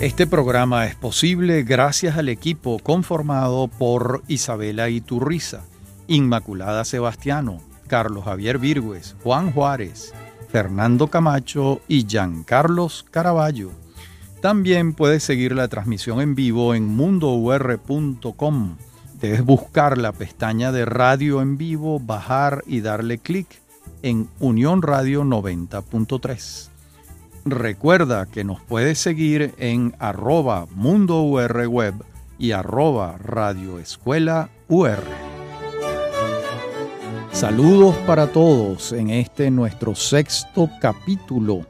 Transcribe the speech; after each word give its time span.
Este 0.00 0.26
programa 0.26 0.84
es 0.84 0.94
posible 0.94 1.62
gracias 1.62 2.18
al 2.18 2.28
equipo 2.28 2.78
conformado 2.80 3.66
por 3.66 4.22
Isabela 4.28 4.90
Iturriza, 4.90 5.64
Inmaculada 6.06 6.84
Sebastiano, 6.84 7.62
Carlos 7.86 8.24
Javier 8.26 8.58
Virgües, 8.58 9.16
Juan 9.22 9.52
Juárez, 9.52 10.12
Fernando 10.50 11.06
Camacho 11.08 11.80
y 11.88 12.06
Giancarlos 12.06 13.06
Caraballo. 13.10 13.70
También 14.42 14.92
puedes 14.92 15.22
seguir 15.22 15.54
la 15.54 15.68
transmisión 15.68 16.20
en 16.20 16.34
vivo 16.34 16.74
en 16.74 16.86
mundour.com. 16.88 18.76
Debes 19.18 19.44
buscar 19.46 19.96
la 19.96 20.12
pestaña 20.12 20.72
de 20.72 20.84
radio 20.84 21.40
en 21.40 21.56
vivo, 21.56 22.00
bajar 22.00 22.62
y 22.66 22.82
darle 22.82 23.16
clic 23.16 23.46
en 24.02 24.28
Unión 24.40 24.82
Radio 24.82 25.24
90.3. 25.24 26.75
Recuerda 27.48 28.26
que 28.26 28.42
nos 28.42 28.60
puedes 28.60 28.98
seguir 28.98 29.54
en 29.58 29.94
arroba 30.00 30.66
Mundo 30.74 31.22
UR 31.22 31.68
Web 31.68 31.94
y 32.40 32.50
arroba 32.50 33.18
Radio 33.18 33.78
Escuela 33.78 34.50
UR. 34.66 34.98
Saludos 37.30 37.94
para 37.98 38.32
todos 38.32 38.92
en 38.92 39.10
este 39.10 39.52
nuestro 39.52 39.94
sexto 39.94 40.68
capítulo 40.80 41.64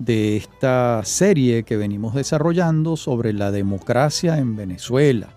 de 0.00 0.38
esta 0.38 1.02
serie 1.04 1.62
que 1.62 1.76
venimos 1.76 2.16
desarrollando 2.16 2.96
sobre 2.96 3.32
la 3.32 3.52
democracia 3.52 4.38
en 4.38 4.56
Venezuela. 4.56 5.28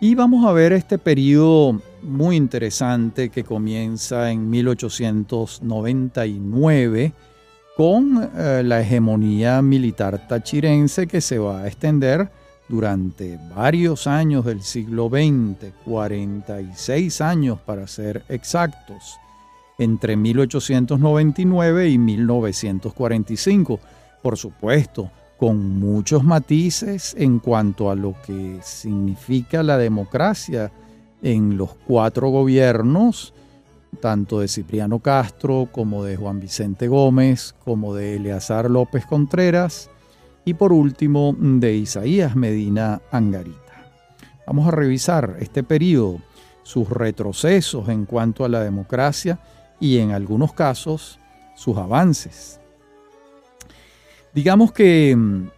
Y 0.00 0.14
vamos 0.14 0.46
a 0.46 0.52
ver 0.52 0.72
este 0.72 0.98
periodo 0.98 1.82
muy 2.00 2.36
interesante 2.36 3.30
que 3.30 3.42
comienza 3.42 4.30
en 4.30 4.48
1899 4.50 7.12
con 7.76 8.30
eh, 8.36 8.62
la 8.64 8.80
hegemonía 8.80 9.60
militar 9.62 10.28
tachirense 10.28 11.06
que 11.06 11.20
se 11.20 11.38
va 11.38 11.60
a 11.60 11.66
extender 11.66 12.30
durante 12.68 13.38
varios 13.54 14.06
años 14.06 14.44
del 14.44 14.62
siglo 14.62 15.08
XX, 15.08 15.72
46 15.84 17.20
años 17.20 17.58
para 17.60 17.86
ser 17.86 18.24
exactos, 18.28 19.18
entre 19.78 20.16
1899 20.16 21.88
y 21.88 21.98
1945. 21.98 23.80
Por 24.22 24.38
supuesto, 24.38 25.10
con 25.36 25.78
muchos 25.78 26.24
matices 26.24 27.14
en 27.18 27.38
cuanto 27.38 27.90
a 27.90 27.96
lo 27.96 28.14
que 28.24 28.60
significa 28.62 29.62
la 29.62 29.76
democracia 29.76 30.70
en 31.22 31.58
los 31.58 31.74
cuatro 31.86 32.28
gobiernos 32.28 33.34
tanto 33.94 34.40
de 34.40 34.48
Cipriano 34.48 34.98
Castro 34.98 35.68
como 35.70 36.04
de 36.04 36.16
Juan 36.16 36.40
Vicente 36.40 36.88
Gómez, 36.88 37.54
como 37.64 37.94
de 37.94 38.16
Eleazar 38.16 38.70
López 38.70 39.06
Contreras 39.06 39.90
y 40.44 40.54
por 40.54 40.72
último 40.72 41.34
de 41.38 41.74
Isaías 41.74 42.36
Medina 42.36 43.00
Angarita. 43.10 43.90
Vamos 44.46 44.68
a 44.68 44.70
revisar 44.70 45.36
este 45.40 45.62
periodo, 45.62 46.20
sus 46.62 46.88
retrocesos 46.88 47.88
en 47.88 48.04
cuanto 48.04 48.44
a 48.44 48.48
la 48.48 48.60
democracia 48.60 49.38
y 49.80 49.98
en 49.98 50.12
algunos 50.12 50.52
casos 50.52 51.18
sus 51.54 51.76
avances. 51.76 52.60
Digamos 54.34 54.72
que 54.72 55.14
mm, 55.16 55.48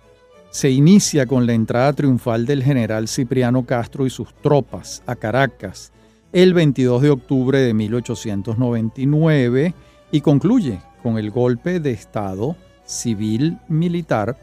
se 0.50 0.70
inicia 0.70 1.26
con 1.26 1.46
la 1.46 1.54
entrada 1.54 1.92
triunfal 1.92 2.46
del 2.46 2.62
general 2.62 3.08
Cipriano 3.08 3.64
Castro 3.64 4.06
y 4.06 4.10
sus 4.10 4.34
tropas 4.34 5.02
a 5.06 5.16
Caracas 5.16 5.92
el 6.36 6.52
22 6.52 7.00
de 7.00 7.08
octubre 7.08 7.58
de 7.58 7.72
1899 7.72 9.72
y 10.12 10.20
concluye 10.20 10.82
con 11.02 11.16
el 11.16 11.30
golpe 11.30 11.80
de 11.80 11.92
Estado 11.92 12.56
civil 12.84 13.56
militar 13.68 14.36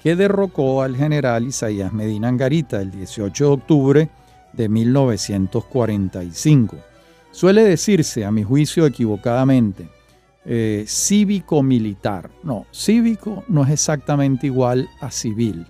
que 0.00 0.14
derrocó 0.14 0.82
al 0.82 0.94
general 0.94 1.44
Isaías 1.44 1.92
Medina 1.92 2.28
Angarita 2.28 2.80
el 2.80 2.92
18 2.92 3.44
de 3.44 3.50
octubre 3.50 4.08
de 4.52 4.68
1945. 4.68 6.76
Suele 7.32 7.64
decirse, 7.64 8.24
a 8.24 8.30
mi 8.30 8.44
juicio 8.44 8.86
equivocadamente, 8.86 9.88
eh, 10.44 10.84
cívico-militar. 10.86 12.30
No, 12.44 12.66
cívico 12.70 13.42
no 13.48 13.64
es 13.64 13.70
exactamente 13.70 14.46
igual 14.46 14.88
a 15.00 15.10
civil. 15.10 15.66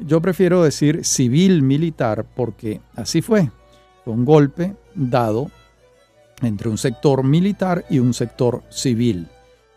Yo 0.00 0.20
prefiero 0.20 0.64
decir 0.64 1.04
civil-militar 1.04 2.26
porque 2.34 2.80
así 2.96 3.22
fue. 3.22 3.52
Fue 4.04 4.14
un 4.14 4.24
golpe 4.24 4.74
dado 4.94 5.50
entre 6.42 6.68
un 6.68 6.78
sector 6.78 7.22
militar 7.22 7.84
y 7.90 7.98
un 7.98 8.14
sector 8.14 8.62
civil. 8.70 9.28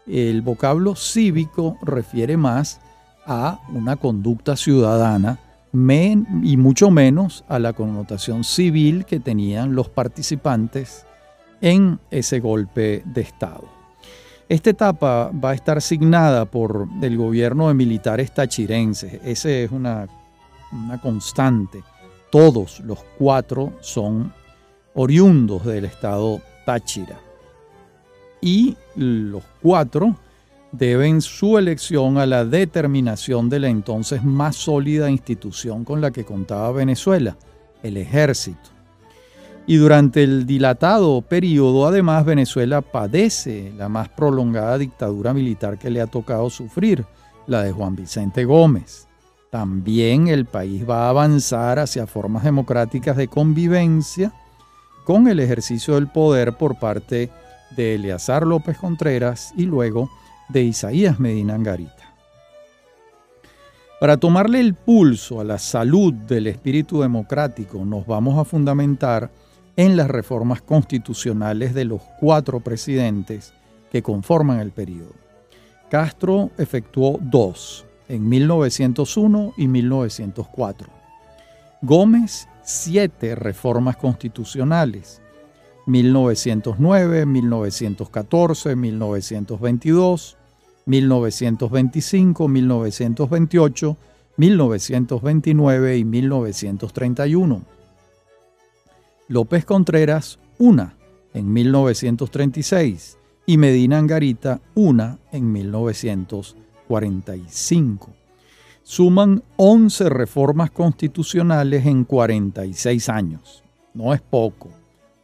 El 0.07 0.41
vocablo 0.41 0.95
cívico 0.95 1.77
refiere 1.81 2.37
más 2.37 2.79
a 3.25 3.59
una 3.73 3.95
conducta 3.95 4.55
ciudadana 4.55 5.39
y 5.73 6.57
mucho 6.57 6.91
menos 6.91 7.43
a 7.47 7.57
la 7.57 7.73
connotación 7.73 8.43
civil 8.43 9.05
que 9.05 9.19
tenían 9.19 9.73
los 9.73 9.89
participantes 9.89 11.05
en 11.61 11.99
ese 12.11 12.39
golpe 12.39 13.01
de 13.05 13.21
Estado. 13.21 13.67
Esta 14.49 14.69
etapa 14.69 15.31
va 15.31 15.51
a 15.51 15.55
estar 15.55 15.81
signada 15.81 16.45
por 16.45 16.87
el 17.01 17.17
gobierno 17.17 17.69
de 17.69 17.73
militares 17.73 18.33
tachirenses. 18.33 19.19
Esa 19.23 19.49
es 19.49 19.71
una, 19.71 20.07
una 20.71 20.99
constante 20.99 21.81
todos 22.33 22.79
los 22.79 22.97
cuatro 23.19 23.73
son 23.81 24.33
oriundos 24.93 25.65
del 25.65 25.85
estado 25.85 26.41
Táchira. 26.65 27.19
Y 28.41 28.75
los 28.95 29.43
cuatro 29.61 30.15
deben 30.71 31.21
su 31.21 31.57
elección 31.57 32.17
a 32.17 32.25
la 32.25 32.45
determinación 32.45 33.49
de 33.49 33.59
la 33.59 33.69
entonces 33.69 34.23
más 34.23 34.55
sólida 34.55 35.09
institución 35.09 35.85
con 35.85 36.01
la 36.01 36.11
que 36.11 36.25
contaba 36.25 36.71
Venezuela, 36.71 37.37
el 37.83 37.97
ejército. 37.97 38.69
Y 39.65 39.77
durante 39.77 40.23
el 40.23 40.45
dilatado 40.45 41.21
periodo, 41.21 41.87
además, 41.87 42.25
Venezuela 42.25 42.81
padece 42.81 43.71
la 43.77 43.87
más 43.87 44.09
prolongada 44.09 44.77
dictadura 44.77 45.33
militar 45.33 45.77
que 45.77 45.89
le 45.89 46.01
ha 46.01 46.07
tocado 46.07 46.49
sufrir, 46.49 47.05
la 47.47 47.63
de 47.63 47.71
Juan 47.71 47.95
Vicente 47.95 48.43
Gómez 48.43 49.07
también 49.53 50.29
el 50.29 50.45
país 50.45 50.89
va 50.89 51.05
a 51.05 51.09
avanzar 51.09 51.77
hacia 51.77 52.07
formas 52.07 52.43
democráticas 52.43 53.15
de 53.15 53.27
convivencia 53.27 54.33
con 55.03 55.27
el 55.27 55.39
ejercicio 55.39 55.95
del 55.95 56.07
poder 56.07 56.53
por 56.53 56.77
parte 56.77 57.29
de 57.75 57.95
Eleazar 57.95 58.45
López 58.45 58.77
Contreras 58.77 59.53
y 59.57 59.65
luego 59.65 60.09
de 60.49 60.63
Isaías 60.63 61.19
Medina 61.19 61.55
Angarita. 61.55 62.13
Para 63.99 64.17
tomarle 64.17 64.59
el 64.59 64.73
pulso 64.73 65.39
a 65.39 65.43
la 65.43 65.57
salud 65.57 66.13
del 66.13 66.47
espíritu 66.47 67.01
democrático 67.01 67.85
nos 67.85 68.05
vamos 68.05 68.37
a 68.37 68.43
fundamentar 68.43 69.31
en 69.75 69.95
las 69.95 70.09
reformas 70.09 70.61
constitucionales 70.61 71.73
de 71.73 71.85
los 71.85 72.01
cuatro 72.19 72.59
presidentes 72.59 73.53
que 73.91 74.03
conforman 74.03 74.59
el 74.59 74.71
periodo. 74.71 75.13
Castro 75.89 76.51
efectuó 76.57 77.19
dos, 77.21 77.85
en 78.09 78.27
1901 78.27 79.53
y 79.57 79.67
1904. 79.67 80.89
Gómez, 81.81 82.47
siete 82.63 83.35
reformas 83.35 83.97
constitucionales, 83.97 85.21
1909, 85.85 87.25
1914, 87.25 88.75
1922, 88.75 90.37
1925, 90.85 92.47
1928, 92.47 93.97
1929 94.37 95.97
y 95.97 96.05
1931. 96.05 97.61
López 99.27 99.65
Contreras, 99.65 100.39
una 100.57 100.95
en 101.33 101.51
1936 101.51 103.17
y 103.45 103.57
Medina 103.57 103.97
Angarita, 103.97 104.61
una 104.75 105.19
en 105.31 105.51
1930. 105.51 106.63
45. 108.83 108.85
Suman 108.85 109.43
11 109.55 110.09
reformas 110.09 110.71
constitucionales 110.71 111.85
en 111.85 112.03
46 112.03 113.09
años. 113.09 113.63
No 113.93 114.13
es 114.13 114.21
poco, 114.21 114.69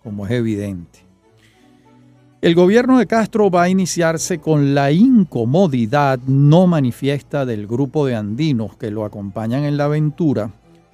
como 0.04 0.26
es 0.26 0.32
evidente. 0.32 1.00
El 2.42 2.56
gobierno 2.56 3.00
de 3.00 3.06
Castro 3.06 3.52
va 3.52 3.64
a 3.64 3.70
iniciarse 3.70 4.40
con 4.40 4.74
la 4.74 4.92
incomodidad 4.92 6.20
no 6.26 6.68
manifiesta 6.68 7.46
del 7.46 7.68
grupo 7.68 8.06
de 8.06 8.16
andinos 8.16 8.78
que 8.78 8.92
lo 8.92 9.04
acompañan 9.04 9.66
en 9.66 9.76
la 9.76 9.86
aventura, 9.86 10.54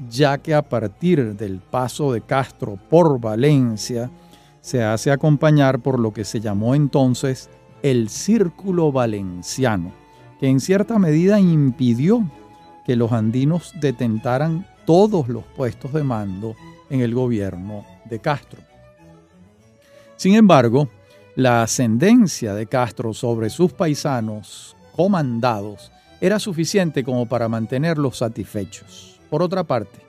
ya 0.10 0.40
que 0.40 0.56
a 0.56 0.64
partir 0.64 1.36
del 1.36 1.60
paso 1.60 2.12
de 2.12 2.22
Castro 2.22 2.80
por 2.90 3.20
Valencia, 3.20 4.10
se 4.60 4.84
hace 4.84 5.12
acompañar 5.12 5.80
por 5.80 6.00
lo 6.00 6.12
que 6.12 6.26
se 6.26 6.40
llamó 6.40 6.74
entonces 6.74 7.52
el 7.84 8.10
Círculo 8.10 8.92
Valenciano 8.92 10.06
que 10.40 10.48
en 10.48 10.60
cierta 10.60 11.00
medida 11.00 11.40
impidió 11.40 12.30
que 12.86 12.96
los 12.96 13.12
andinos 13.12 13.74
detentaran 13.80 14.68
todos 14.86 15.28
los 15.28 15.44
puestos 15.44 15.94
de 15.94 16.04
mando 16.04 16.56
en 16.90 17.02
el 17.02 17.14
gobierno 17.14 17.86
de 18.06 18.20
Castro. 18.20 18.62
Sin 20.16 20.36
embargo, 20.36 20.90
la 21.36 21.64
ascendencia 21.64 22.54
de 22.54 22.68
Castro 22.68 23.14
sobre 23.14 23.50
sus 23.50 23.74
paisanos 23.74 24.76
comandados 24.96 25.92
era 26.22 26.40
suficiente 26.40 27.04
como 27.04 27.26
para 27.26 27.50
mantenerlos 27.50 28.18
satisfechos. 28.18 29.20
Por 29.30 29.42
otra 29.42 29.64
parte, 29.64 30.00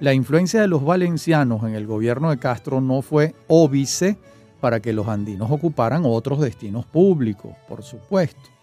la 0.00 0.14
influencia 0.14 0.60
de 0.60 0.66
los 0.66 0.84
valencianos 0.84 1.62
en 1.62 1.74
el 1.74 1.86
gobierno 1.86 2.30
de 2.30 2.38
Castro 2.38 2.80
no 2.80 3.02
fue 3.02 3.34
óbice 3.46 4.16
para 4.60 4.80
que 4.80 4.92
los 4.92 5.06
andinos 5.08 5.50
ocuparan 5.50 6.02
otros 6.04 6.40
destinos 6.40 6.86
públicos, 6.86 7.52
por 7.68 7.82
supuesto. 7.82 8.59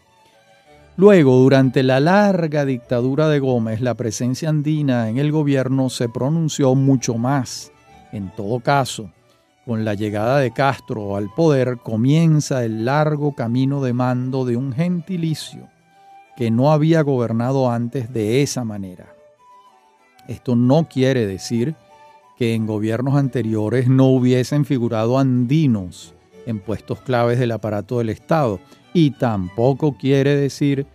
Luego, 1.00 1.38
durante 1.38 1.84
la 1.84 2.00
larga 2.00 2.66
dictadura 2.66 3.30
de 3.30 3.38
Gómez, 3.38 3.82
la 3.82 3.94
presencia 3.94 4.50
andina 4.50 5.10
en 5.10 5.20
el 5.20 5.32
gobierno 5.32 5.92
se 5.92 6.10
pronunció 6.10 6.74
mucho 6.74 7.20
más. 7.20 7.72
En 8.12 8.34
todo 8.36 8.60
caso, 8.62 9.12
con 9.64 9.86
la 9.86 9.94
llegada 9.94 10.40
de 10.40 10.50
Castro 10.50 11.16
al 11.16 11.30
poder 11.30 11.78
comienza 11.78 12.66
el 12.66 12.84
largo 12.84 13.36
camino 13.36 13.80
de 13.84 13.94
mando 13.94 14.44
de 14.44 14.58
un 14.58 14.74
gentilicio 14.74 15.70
que 16.36 16.50
no 16.50 16.72
había 16.72 17.04
gobernado 17.04 17.70
antes 17.70 18.12
de 18.12 18.42
esa 18.42 18.64
manera. 18.64 19.14
Esto 20.28 20.56
no 20.56 20.90
quiere 20.90 21.28
decir 21.28 21.76
que 22.40 22.56
en 22.56 22.66
gobiernos 22.66 23.14
anteriores 23.14 23.88
no 23.88 24.08
hubiesen 24.08 24.66
figurado 24.66 25.20
andinos 25.20 26.16
en 26.48 26.60
puestos 26.60 27.02
claves 27.02 27.38
del 27.38 27.52
aparato 27.52 28.00
del 28.00 28.10
Estado. 28.10 28.60
Y 28.98 29.12
tampoco 29.12 29.96
quiere 29.96 30.36
decir 30.36 30.88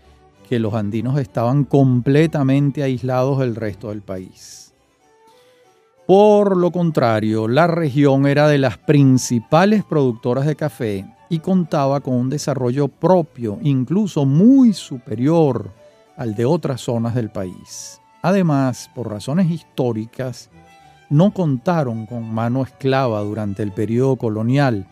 que 0.49 0.59
los 0.59 0.75
andinos 0.75 1.21
estaban 1.21 1.63
completamente 1.63 2.83
aislados 2.83 3.39
del 3.39 3.55
resto 3.55 3.91
del 3.91 4.03
país. 4.03 4.75
Por 6.05 6.57
lo 6.57 6.73
contrario, 6.73 7.47
la 7.47 7.69
región 7.69 8.27
era 8.27 8.49
de 8.49 8.59
las 8.59 8.77
principales 8.77 9.85
productoras 9.85 10.47
de 10.47 10.57
café 10.57 11.07
y 11.29 11.39
contaba 11.39 12.01
con 12.01 12.15
un 12.15 12.29
desarrollo 12.29 12.89
propio, 12.89 13.61
incluso 13.63 14.25
muy 14.25 14.73
superior 14.73 15.71
al 16.17 16.35
de 16.35 16.45
otras 16.45 16.81
zonas 16.81 17.15
del 17.15 17.31
país. 17.31 18.01
Además, 18.21 18.91
por 18.97 19.13
razones 19.13 19.49
históricas, 19.49 20.51
no 21.09 21.33
contaron 21.33 22.07
con 22.07 22.35
mano 22.35 22.65
esclava 22.65 23.21
durante 23.21 23.63
el 23.63 23.71
periodo 23.71 24.17
colonial, 24.17 24.89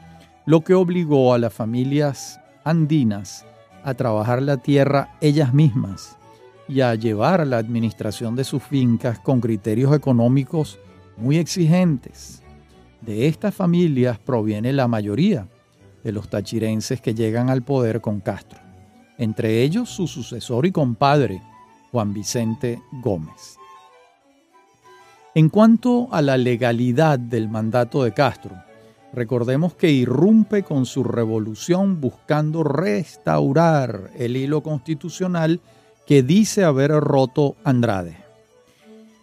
lo 0.47 0.61
que 0.61 0.75
obligó 0.75 1.35
a 1.35 1.39
las 1.39 1.53
familias 1.53 2.40
andinas 2.65 3.47
a 3.85 3.95
trabajar 3.95 4.43
la 4.43 4.59
tierra 4.59 5.17
ellas 5.21 5.55
mismas 5.55 6.17
y 6.69 6.83
a 6.83 6.95
llevar 6.95 7.47
la 7.47 7.59
administración 7.59 8.37
de 8.37 8.45
sus 8.45 8.63
fincas 8.63 9.19
con 9.19 9.41
criterios 9.41 9.95
económicos 9.95 10.79
muy 11.17 11.39
exigentes. 11.39 12.43
De 13.01 13.27
estas 13.27 13.55
familias 13.55 14.19
proviene 14.19 14.73
la 14.73 14.87
mayoría 14.87 15.49
de 16.05 16.13
los 16.13 16.29
tachirenses 16.29 17.01
que 17.01 17.15
llegan 17.15 17.51
al 17.51 17.63
poder 17.63 18.01
con 18.01 18.21
Castro, 18.21 18.61
entre 19.19 19.63
ellos 19.63 19.89
su 19.89 20.07
sucesor 20.07 20.67
y 20.67 20.73
compadre, 20.73 21.43
Juan 21.91 22.15
Vicente 22.15 22.81
Gómez. 23.03 23.59
En 25.35 25.49
cuanto 25.49 26.09
a 26.13 26.23
la 26.23 26.37
legalidad 26.37 27.19
del 27.19 27.49
mandato 27.49 28.05
de 28.05 28.13
Castro, 28.13 28.57
recordemos 29.13 29.75
que 29.75 29.91
irrumpe 29.91 30.63
con 30.63 30.87
su 30.87 31.05
revolución 31.05 32.01
buscando 32.01 32.63
restaurar 32.63 34.11
el 34.17 34.37
hilo 34.37 34.63
constitucional 34.63 35.61
que 36.07 36.23
dice 36.23 36.65
haber 36.65 36.93
roto 36.93 37.57
Andrade. 37.65 38.17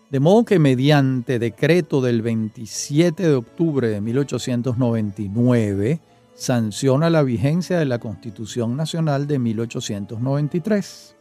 De 0.10 0.20
modo 0.22 0.46
que 0.46 0.58
mediante 0.58 1.38
decreto 1.38 2.00
del 2.02 2.22
27 2.22 3.24
de 3.24 3.36
octubre 3.36 3.90
de 3.90 4.00
1899 4.00 6.00
sanciona 6.34 7.10
la 7.10 7.24
vigencia 7.24 7.78
de 7.80 7.86
la 7.86 8.00
Constitución 8.00 8.78
Nacional 8.78 9.28
de 9.28 9.38
1893. 9.40 11.14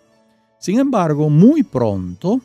Sin 0.59 0.79
embargo, 0.79 1.29
muy 1.31 1.65
pronto, 1.65 2.41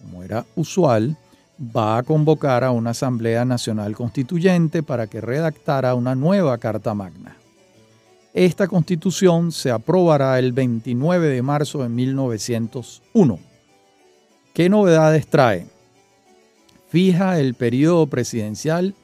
como 0.00 0.24
era 0.24 0.44
usual, 0.56 1.16
va 1.60 1.98
a 1.98 2.02
convocar 2.02 2.64
a 2.64 2.70
una 2.70 2.90
Asamblea 2.90 3.44
Nacional 3.44 3.94
Constituyente 3.94 4.82
para 4.82 5.06
que 5.06 5.20
redactara 5.20 5.94
una 5.94 6.14
nueva 6.14 6.56
Carta 6.58 6.94
Magna. 6.94 7.36
Esta 8.32 8.66
constitución 8.68 9.52
se 9.52 9.70
aprobará 9.70 10.38
el 10.38 10.52
29 10.52 11.28
de 11.28 11.42
marzo 11.42 11.82
de 11.82 11.88
1901. 11.88 13.38
¿Qué 14.54 14.68
novedades 14.68 15.26
trae? 15.26 15.66
Fija 16.88 17.38
el 17.38 17.54
periodo 17.54 18.06
presidencial 18.06 18.94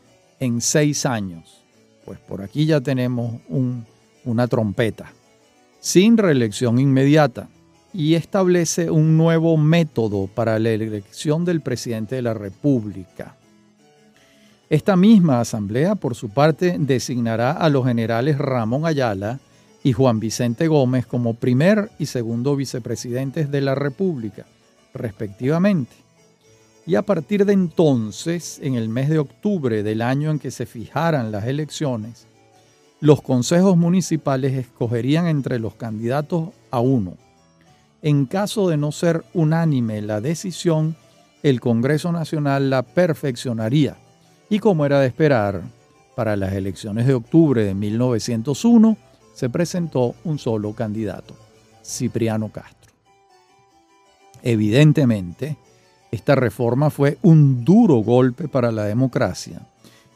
en 0.41 0.61
seis 0.61 1.05
años. 1.05 1.63
Pues 2.05 2.19
por 2.21 2.41
aquí 2.41 2.67
ya 2.67 2.81
tenemos 2.81 3.35
una 4.25 4.47
trompeta. 4.47 5.13
Sin 5.81 6.17
reelección 6.17 6.79
inmediata 6.79 7.49
y 7.97 8.15
establece 8.15 8.91
un 8.91 9.17
nuevo 9.17 9.57
método 9.57 10.27
para 10.27 10.59
la 10.59 10.69
elección 10.69 11.47
del 11.47 11.63
presidente 11.63 12.17
de 12.17 12.23
la 12.23 12.35
República. 12.35 13.37
Esta 14.69 14.97
misma 14.97 15.41
asamblea, 15.41 15.95
por 15.95 16.15
su 16.15 16.29
parte, 16.29 16.77
designará 16.79 17.53
a 17.53 17.71
los 17.71 17.87
generales 17.87 18.37
Ramón 18.37 18.85
Ayala 18.85 19.41
y 19.83 19.95
Juan 19.95 20.21
Vicente 20.21 20.69
Gómez 20.69 21.07
como 21.07 21.35
primer 21.35 21.91
y 21.99 22.05
segundo 22.05 22.55
vicepresidentes 22.55 23.51
de 23.51 23.63
la 23.63 23.75
República, 23.75 24.45
respectivamente. 24.93 25.95
Y 26.85 26.97
a 26.97 27.03
partir 27.03 27.47
de 27.47 27.55
entonces, 27.55 28.61
en 28.63 28.75
el 28.75 28.91
mes 28.91 29.09
de 29.09 29.21
octubre 29.21 29.83
del 29.83 30.03
año 30.03 30.31
en 30.31 30.39
que 30.39 30.51
se 30.51 30.67
fijaran 30.67 31.33
las 31.33 31.47
elecciones, 31.47 32.27
los 33.01 33.23
consejos 33.23 33.79
municipales 33.79 34.53
escogerían 34.53 35.29
entre 35.29 35.59
los 35.59 35.75
candidatos 35.75 36.51
a 36.71 36.81
uno 36.81 37.17
en 38.07 38.27
caso 38.27 38.69
de 38.69 38.77
no 38.77 38.93
ser 38.93 39.25
unánime 39.35 40.01
la 40.01 40.21
decisión, 40.21 40.95
el 41.43 41.59
Congreso 41.61 42.13
Nacional 42.13 42.71
la 42.71 42.83
perfeccionaría 42.83 43.97
y 44.49 44.61
como 44.61 44.87
era 44.87 45.01
de 45.01 45.09
esperar, 45.09 45.63
para 46.15 46.37
las 46.37 46.53
elecciones 46.53 47.09
de 47.09 47.15
octubre 47.15 47.65
de 47.65 47.75
1901 47.75 48.97
se 49.35 49.51
presentó 49.51 50.15
un 50.23 50.39
solo 50.39 50.73
candidato, 50.73 51.35
Cipriano 51.85 52.53
Castro. 52.53 52.93
Evidentemente, 54.41 55.57
esta 56.13 56.37
reforma 56.37 56.91
fue 56.91 57.19
un 57.23 57.65
duro 57.65 57.97
golpe 57.97 58.47
para 58.47 58.71
la 58.71 58.85
democracia, 58.85 59.63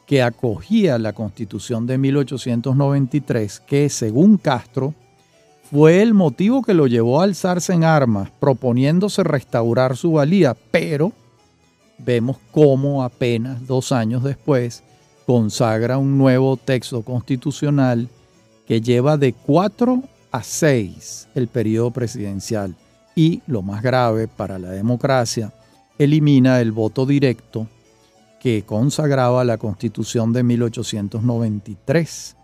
que 0.05 0.23
acogía 0.23 0.97
la 0.97 1.11
constitución 1.11 1.87
de 1.87 1.97
1893 1.97 3.59
que, 3.59 3.89
según 3.89 4.37
Castro, 4.37 4.93
fue 5.71 6.01
el 6.01 6.13
motivo 6.13 6.61
que 6.61 6.73
lo 6.73 6.85
llevó 6.85 7.21
a 7.21 7.23
alzarse 7.23 7.71
en 7.71 7.85
armas, 7.85 8.29
proponiéndose 8.41 9.23
restaurar 9.23 9.95
su 9.95 10.11
valía, 10.11 10.53
pero 10.69 11.13
vemos 11.97 12.37
cómo 12.51 13.03
apenas 13.03 13.65
dos 13.67 13.93
años 13.93 14.21
después 14.21 14.83
consagra 15.25 15.97
un 15.97 16.17
nuevo 16.17 16.57
texto 16.57 17.03
constitucional 17.03 18.09
que 18.67 18.81
lleva 18.81 19.15
de 19.15 19.31
cuatro 19.31 20.03
a 20.31 20.43
seis 20.43 21.29
el 21.35 21.47
periodo 21.47 21.91
presidencial. 21.91 22.75
Y, 23.15 23.41
lo 23.47 23.61
más 23.61 23.81
grave 23.81 24.27
para 24.27 24.59
la 24.59 24.71
democracia, 24.71 25.53
elimina 25.97 26.59
el 26.59 26.73
voto 26.73 27.05
directo 27.05 27.67
que 28.41 28.63
consagraba 28.65 29.45
la 29.45 29.57
constitución 29.57 30.33
de 30.33 30.43
1893 30.43 32.35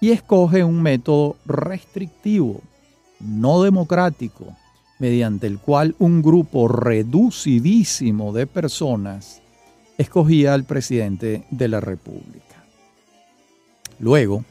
y 0.00 0.10
escoge 0.10 0.62
un 0.62 0.82
método 0.82 1.36
restrictivo 1.46 2.60
no 3.20 3.62
democrático, 3.62 4.56
mediante 4.98 5.46
el 5.46 5.58
cual 5.58 5.94
un 5.98 6.22
grupo 6.22 6.68
reducidísimo 6.68 8.32
de 8.32 8.46
personas 8.46 9.42
escogía 9.98 10.54
al 10.54 10.64
presidente 10.64 11.44
de 11.50 11.68
la 11.68 11.80
República. 11.80 12.64
Luego, 13.98 14.44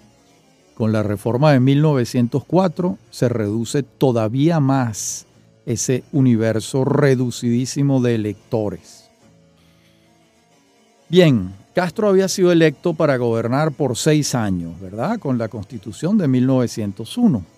con 0.75 0.91
la 0.91 1.03
reforma 1.03 1.51
de 1.51 1.59
1904 1.59 2.97
se 3.09 3.29
reduce 3.29 3.83
todavía 3.83 4.59
más 4.59 5.25
ese 5.65 6.03
universo 6.11 6.83
reducidísimo 6.83 8.01
de 8.01 8.15
electores. 8.15 9.09
Bien, 11.09 11.53
Castro 11.73 12.09
había 12.09 12.27
sido 12.27 12.51
electo 12.51 12.93
para 12.93 13.17
gobernar 13.17 13.71
por 13.71 13.95
seis 13.95 14.35
años, 14.35 14.79
¿verdad? 14.79 15.19
Con 15.19 15.37
la 15.37 15.47
constitución 15.47 16.17
de 16.17 16.27
1901 16.27 17.54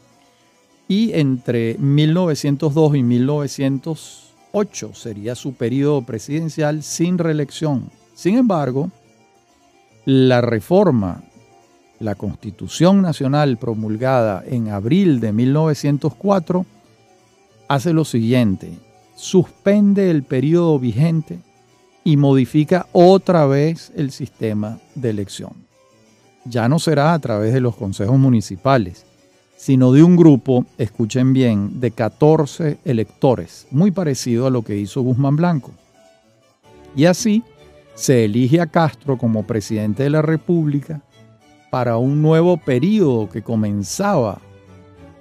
y 0.88 1.12
entre 1.13 1.77
1902 1.77 2.96
y 2.96 3.03
1908 3.03 4.94
sería 4.94 5.36
su 5.36 5.53
periodo 5.53 6.01
presidencial 6.03 6.84
sin 6.84 7.17
reelección. 7.17 7.89
Sin 8.15 8.38
embargo, 8.38 8.89
la 10.06 10.41
reforma, 10.41 11.24
la 12.00 12.15
Constitución 12.15 13.01
Nacional 13.01 13.58
promulgada 13.58 14.44
en 14.48 14.70
abril 14.70 15.20
de 15.20 15.34
1904, 15.34 16.65
hace 17.67 17.91
lo 17.91 18.06
siguiente, 18.06 18.72
suspende 19.15 20.10
el 20.10 20.24
periodo 20.24 20.79
vigente 20.79 21.39
y 22.03 22.15
modifica 22.15 22.88
otra 22.94 23.46
vez 23.48 23.91
el 23.96 24.12
sistema 24.12 24.79
de 24.96 25.10
elección. 25.10 25.51
Ya 26.46 26.70
no 26.70 26.79
será 26.79 27.13
a 27.13 27.20
través 27.20 27.53
de 27.53 27.60
los 27.60 27.75
consejos 27.75 28.17
municipales, 28.17 29.06
sino 29.57 29.91
de 29.91 30.03
un 30.03 30.15
grupo, 30.15 30.65
escuchen 30.77 31.33
bien, 31.33 31.81
de 31.81 31.91
14 31.91 32.77
electores, 32.85 33.67
muy 33.71 33.91
parecido 33.91 34.47
a 34.47 34.51
lo 34.51 34.61
que 34.61 34.77
hizo 34.77 35.01
Guzmán 35.01 35.35
Blanco. 35.35 35.71
Y 36.95 37.05
así 37.05 37.43
se 37.95 38.25
elige 38.25 38.61
a 38.61 38.67
Castro 38.67 39.17
como 39.17 39.45
presidente 39.45 40.03
de 40.03 40.11
la 40.11 40.21
República 40.21 41.01
para 41.71 41.97
un 41.97 42.21
nuevo 42.21 42.57
periodo 42.57 43.27
que 43.27 43.41
comenzaba 43.41 44.39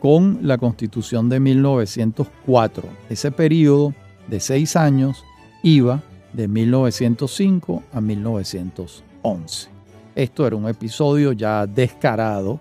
con 0.00 0.40
la 0.42 0.58
constitución 0.58 1.28
de 1.30 1.40
1904. 1.40 2.84
Ese 3.08 3.32
periodo 3.32 3.94
de 4.28 4.40
seis 4.40 4.76
años 4.76 5.24
iba 5.62 6.02
de 6.34 6.46
1905 6.46 7.82
a 7.92 8.00
1911. 8.02 9.68
Esto 10.14 10.46
era 10.46 10.56
un 10.56 10.68
episodio 10.68 11.32
ya 11.32 11.66
descarado 11.66 12.60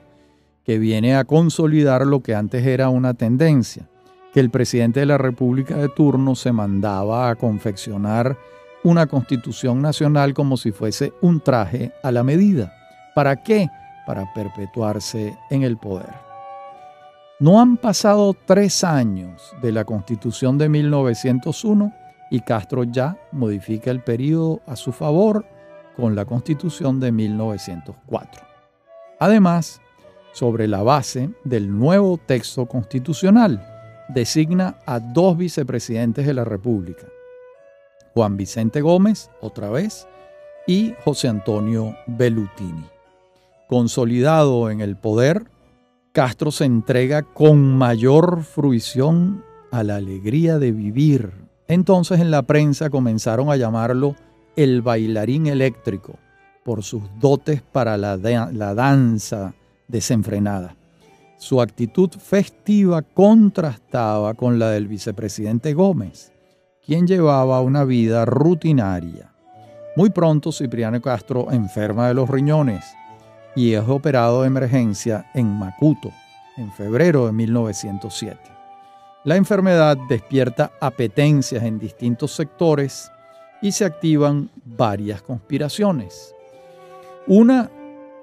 que 0.66 0.80
viene 0.80 1.16
a 1.16 1.24
consolidar 1.24 2.06
lo 2.06 2.22
que 2.22 2.36
antes 2.36 2.66
era 2.66 2.90
una 2.90 3.14
tendencia, 3.14 3.88
que 4.34 4.40
el 4.40 4.50
presidente 4.50 5.00
de 5.00 5.06
la 5.06 5.18
República 5.18 5.78
de 5.78 5.90
turno 5.90 6.36
se 6.36 6.52
mandaba 6.52 7.30
a 7.30 7.36
confeccionar 7.36 8.38
una 8.84 9.08
constitución 9.08 9.82
nacional 9.82 10.34
como 10.34 10.58
si 10.58 10.72
fuese 10.72 11.14
un 11.22 11.40
traje 11.40 11.92
a 12.04 12.12
la 12.12 12.24
medida. 12.24 12.74
¿Para 13.14 13.42
qué? 13.44 13.70
Para 14.06 14.32
perpetuarse 14.34 15.38
en 15.50 15.64
el 15.64 15.78
poder. 15.78 16.14
No 17.40 17.60
han 17.60 17.78
pasado 17.78 18.36
tres 18.46 18.84
años 18.84 19.54
de 19.62 19.72
la 19.72 19.86
constitución 19.86 20.58
de 20.58 20.70
1901 20.70 21.94
y 22.32 22.40
Castro 22.40 22.84
ya 22.84 23.18
modifica 23.32 23.92
el 23.92 24.02
periodo 24.02 24.62
a 24.66 24.76
su 24.76 24.92
favor 24.92 25.46
con 25.96 26.16
la 26.16 26.26
constitución 26.26 27.00
de 27.00 27.12
1904. 27.12 28.42
Además, 29.20 29.82
sobre 30.36 30.68
la 30.68 30.84
base 30.84 31.30
del 31.46 31.72
nuevo 31.72 32.18
texto 32.18 32.66
constitucional, 32.66 33.66
designa 34.10 34.76
a 34.86 35.00
dos 35.00 35.38
vicepresidentes 35.38 36.28
de 36.28 36.34
la 36.34 36.44
República, 36.44 37.08
Juan 38.14 38.36
Vicente 38.36 38.82
Gómez, 38.82 39.30
otra 39.40 39.70
vez, 39.70 40.06
y 40.68 40.94
José 41.06 41.30
Antonio 41.30 41.96
Bellutini. 42.06 42.84
Consolidado 43.70 44.70
en 44.70 44.82
el 44.82 44.98
poder, 44.98 45.46
Castro 46.12 46.52
se 46.52 46.66
entrega 46.66 47.22
con 47.22 47.78
mayor 47.78 48.44
fruición 48.44 49.42
a 49.72 49.84
la 49.84 49.96
alegría 49.96 50.60
de 50.60 50.74
vivir. 50.74 51.32
Entonces 51.70 52.20
en 52.20 52.30
la 52.30 52.42
prensa 52.42 52.90
comenzaron 52.90 53.50
a 53.52 53.56
llamarlo 53.56 54.18
el 54.58 54.82
bailarín 54.82 55.48
eléctrico 55.48 56.20
por 56.66 56.84
sus 56.84 57.04
dotes 57.22 57.62
para 57.62 57.96
la, 57.96 58.18
la 58.18 58.74
danza 58.74 59.54
desenfrenada. 59.88 60.76
Su 61.38 61.62
actitud 61.62 62.10
festiva 62.12 63.02
contrastaba 63.02 64.34
con 64.34 64.58
la 64.58 64.70
del 64.70 64.88
vicepresidente 64.88 65.74
Gómez, 65.74 66.32
quien 66.86 67.08
llevaba 67.08 67.62
una 67.62 67.84
vida 67.84 68.26
rutinaria. 68.26 69.34
Muy 69.96 70.10
pronto 70.10 70.52
Cipriano 70.52 71.02
Castro 71.02 71.52
enferma 71.52 72.08
de 72.08 72.14
los 72.14 72.30
riñones 72.30 72.86
y 73.56 73.74
es 73.74 73.88
operado 73.88 74.42
de 74.42 74.48
emergencia 74.48 75.30
en 75.34 75.48
Macuto 75.48 76.12
en 76.58 76.72
febrero 76.72 77.26
de 77.26 77.32
1907. 77.34 78.40
La 79.24 79.36
enfermedad 79.36 79.98
despierta 80.08 80.72
apetencias 80.80 81.64
en 81.64 81.80
distintos 81.80 82.32
sectores 82.32 83.12
y 83.62 83.72
se 83.72 83.86
activan 83.86 84.52
varias 84.64 85.22
conspiraciones. 85.22 86.36
Una 87.28 87.70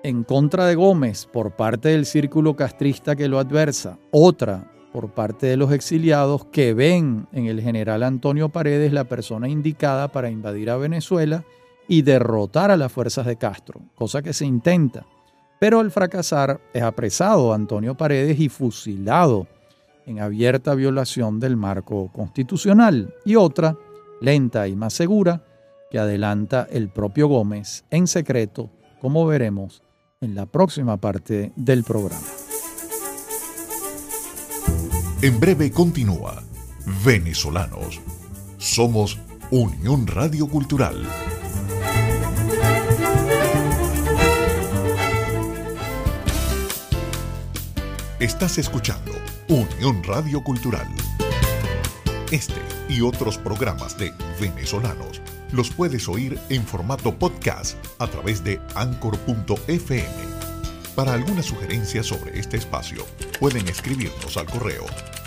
en 0.04 0.24
contra 0.24 0.66
de 0.66 0.74
Gómez 0.74 1.26
por 1.26 1.52
parte 1.52 1.90
del 1.90 2.06
círculo 2.06 2.56
castrista 2.56 3.16
que 3.16 3.28
lo 3.28 3.38
adversa, 3.38 3.98
otra 4.10 4.70
por 4.92 5.10
parte 5.10 5.46
de 5.46 5.56
los 5.56 5.72
exiliados 5.72 6.44
que 6.46 6.74
ven 6.74 7.26
en 7.32 7.46
el 7.46 7.60
general 7.60 8.02
Antonio 8.02 8.50
Paredes 8.50 8.92
la 8.92 9.04
persona 9.04 9.48
indicada 9.48 10.08
para 10.08 10.30
invadir 10.30 10.70
a 10.70 10.76
Venezuela 10.76 11.44
y 11.88 12.02
derrotar 12.02 12.70
a 12.70 12.76
las 12.76 12.92
fuerzas 12.92 13.26
de 13.26 13.36
Castro, 13.36 13.80
cosa 13.94 14.22
que 14.22 14.32
se 14.32 14.44
intenta 14.44 15.06
pero 15.62 15.78
al 15.78 15.92
fracasar 15.92 16.60
es 16.72 16.82
apresado 16.82 17.54
Antonio 17.54 17.96
Paredes 17.96 18.40
y 18.40 18.48
fusilado 18.48 19.46
en 20.06 20.18
abierta 20.18 20.74
violación 20.74 21.38
del 21.38 21.56
marco 21.56 22.10
constitucional. 22.10 23.14
Y 23.24 23.36
otra, 23.36 23.76
lenta 24.20 24.66
y 24.66 24.74
más 24.74 24.92
segura, 24.92 25.44
que 25.88 26.00
adelanta 26.00 26.66
el 26.68 26.88
propio 26.88 27.28
Gómez 27.28 27.84
en 27.92 28.08
secreto, 28.08 28.70
como 29.00 29.24
veremos 29.24 29.84
en 30.22 30.36
la 30.36 30.46
próxima 30.46 30.96
parte 30.96 31.52
del 31.56 31.82
programa. 31.84 32.26
En 35.20 35.38
breve 35.38 35.70
continúa 35.70 36.42
Venezolanos. 37.04 38.00
Somos 38.56 39.18
Unión 39.50 40.06
Radio 40.06 40.46
Cultural. 40.46 41.04
Estás 48.20 48.58
escuchando 48.58 49.10
Unión 49.48 50.04
Radio 50.04 50.42
Cultural. 50.44 50.86
Este 52.30 52.60
y 52.88 53.00
otros 53.00 53.38
programas 53.38 53.98
de 53.98 54.12
venezolanos 54.40 55.20
los 55.52 55.70
puedes 55.70 56.08
oír 56.08 56.38
en 56.48 56.66
formato 56.66 57.16
podcast 57.18 57.76
a 57.98 58.06
través 58.06 58.42
de 58.42 58.58
anchor.fm. 58.74 60.32
Para 60.94 61.12
alguna 61.14 61.42
sugerencia 61.42 62.02
sobre 62.02 62.38
este 62.38 62.56
espacio, 62.56 63.04
pueden 63.40 63.68
escribirnos 63.68 64.36
al 64.36 64.46
correo 64.46 64.84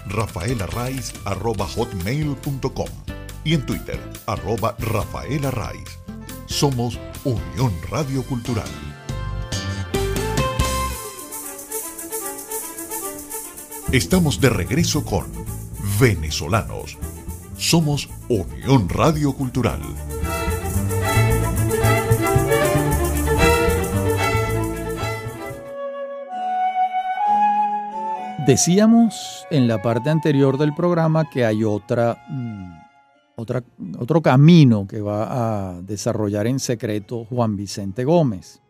rafaelarraiz.com 0.08 2.90
y 3.44 3.54
en 3.54 3.66
Twitter, 3.66 4.00
arroba 4.26 4.76
rafaelarraiz. 4.80 6.00
Somos 6.48 7.00
Unión 7.24 7.74
Radio 7.90 8.24
Cultural. 8.24 8.70
Estamos 13.92 14.42
de 14.42 14.50
regreso 14.50 15.06
con 15.06 15.28
Venezolanos. 16.00 16.98
Somos 17.58 18.10
Unión 18.28 18.90
Radio 18.90 19.34
Cultural. 19.34 19.82
Decíamos 28.46 29.48
en 29.50 29.68
la 29.68 29.82
parte 29.82 30.12
anterior 30.12 30.60
del 30.60 30.76
programa 30.76 31.28
que 31.32 31.44
hay 31.44 31.64
mm, 31.64 31.66
otra, 33.38 33.64
otro 33.98 34.22
camino 34.22 34.86
que 34.86 35.02
va 35.02 35.72
a 35.72 35.82
desarrollar 35.82 36.46
en 36.46 36.60
secreto 36.60 37.26
Juan 37.26 37.56
Vicente 37.56 38.04
Gómez. 38.04 38.62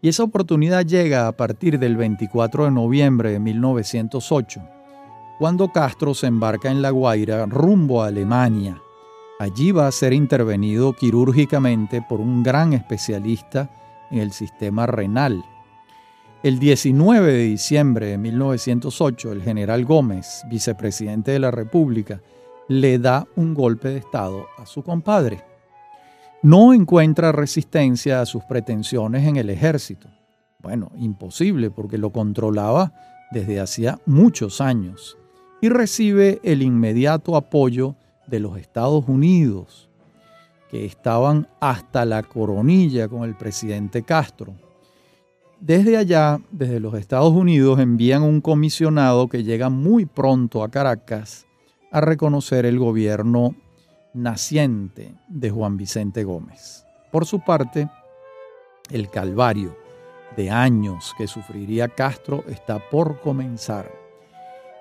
Y 0.00 0.08
esa 0.10 0.22
oportunidad 0.22 0.86
llega 0.86 1.26
a 1.26 1.32
partir 1.32 1.80
del 1.80 1.96
24 1.96 2.66
de 2.66 2.70
noviembre 2.70 3.32
de 3.32 3.40
1908, 3.40 4.62
cuando 5.40 5.72
Castro 5.72 6.14
se 6.14 6.28
embarca 6.28 6.70
en 6.70 6.80
La 6.80 6.90
Guaira 6.90 7.46
rumbo 7.46 8.04
a 8.04 8.06
Alemania. 8.06 8.80
Allí 9.40 9.72
va 9.72 9.88
a 9.88 9.92
ser 9.92 10.12
intervenido 10.12 10.92
quirúrgicamente 10.92 12.00
por 12.00 12.20
un 12.20 12.44
gran 12.44 12.74
especialista 12.74 13.70
en 14.12 14.20
el 14.20 14.30
sistema 14.30 14.86
renal. 14.86 15.44
El 16.42 16.58
19 16.58 17.32
de 17.32 17.42
diciembre 17.44 18.06
de 18.06 18.18
1908, 18.18 19.32
el 19.32 19.42
general 19.42 19.84
Gómez, 19.84 20.42
vicepresidente 20.48 21.32
de 21.32 21.38
la 21.38 21.50
República, 21.50 22.22
le 22.68 22.98
da 22.98 23.26
un 23.36 23.54
golpe 23.54 23.88
de 23.88 23.98
Estado 23.98 24.46
a 24.56 24.64
su 24.64 24.82
compadre 24.82 25.50
no 26.42 26.72
encuentra 26.72 27.32
resistencia 27.32 28.20
a 28.20 28.26
sus 28.26 28.44
pretensiones 28.44 29.26
en 29.26 29.36
el 29.36 29.50
ejército. 29.50 30.08
Bueno, 30.60 30.90
imposible 30.96 31.70
porque 31.70 31.98
lo 31.98 32.10
controlaba 32.10 32.92
desde 33.30 33.60
hacía 33.60 34.00
muchos 34.06 34.60
años 34.60 35.18
y 35.60 35.68
recibe 35.68 36.40
el 36.42 36.62
inmediato 36.62 37.36
apoyo 37.36 37.94
de 38.26 38.40
los 38.40 38.56
Estados 38.56 39.04
Unidos, 39.06 39.90
que 40.70 40.86
estaban 40.86 41.48
hasta 41.60 42.04
la 42.04 42.22
coronilla 42.22 43.08
con 43.08 43.24
el 43.24 43.36
presidente 43.36 44.02
Castro. 44.02 44.54
Desde 45.60 45.98
allá, 45.98 46.40
desde 46.50 46.80
los 46.80 46.94
Estados 46.94 47.34
Unidos, 47.34 47.78
envían 47.80 48.22
un 48.22 48.40
comisionado 48.40 49.28
que 49.28 49.44
llega 49.44 49.68
muy 49.68 50.06
pronto 50.06 50.62
a 50.62 50.70
Caracas 50.70 51.46
a 51.92 52.00
reconocer 52.00 52.64
el 52.64 52.78
gobierno 52.78 53.54
naciente 54.14 55.14
de 55.28 55.50
Juan 55.50 55.76
Vicente 55.76 56.24
Gómez. 56.24 56.86
Por 57.12 57.26
su 57.26 57.40
parte, 57.40 57.90
el 58.90 59.10
calvario 59.10 59.76
de 60.34 60.50
años 60.50 61.14
que 61.18 61.26
sufriría 61.26 61.88
Castro 61.88 62.42
está 62.48 62.78
por 62.88 63.20
comenzar. 63.20 63.92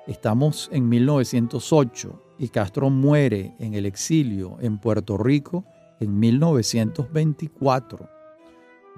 Estamos 0.08 0.70
en 0.72 0.88
1908 0.88 2.24
y 2.38 2.48
Castro 2.48 2.90
muere 2.90 3.54
en 3.60 3.74
el 3.74 3.86
exilio 3.86 4.56
en 4.62 4.78
Puerto 4.78 5.18
Rico 5.18 5.66
en 6.00 6.18
1924. 6.18 8.10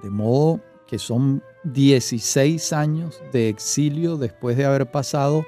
De 0.03 0.09
modo 0.11 0.61
que 0.85 0.99
son 0.99 1.41
16 1.63 2.73
años 2.73 3.21
de 3.31 3.49
exilio 3.49 4.17
después 4.17 4.57
de 4.57 4.65
haber 4.65 4.89
pasado 4.89 5.45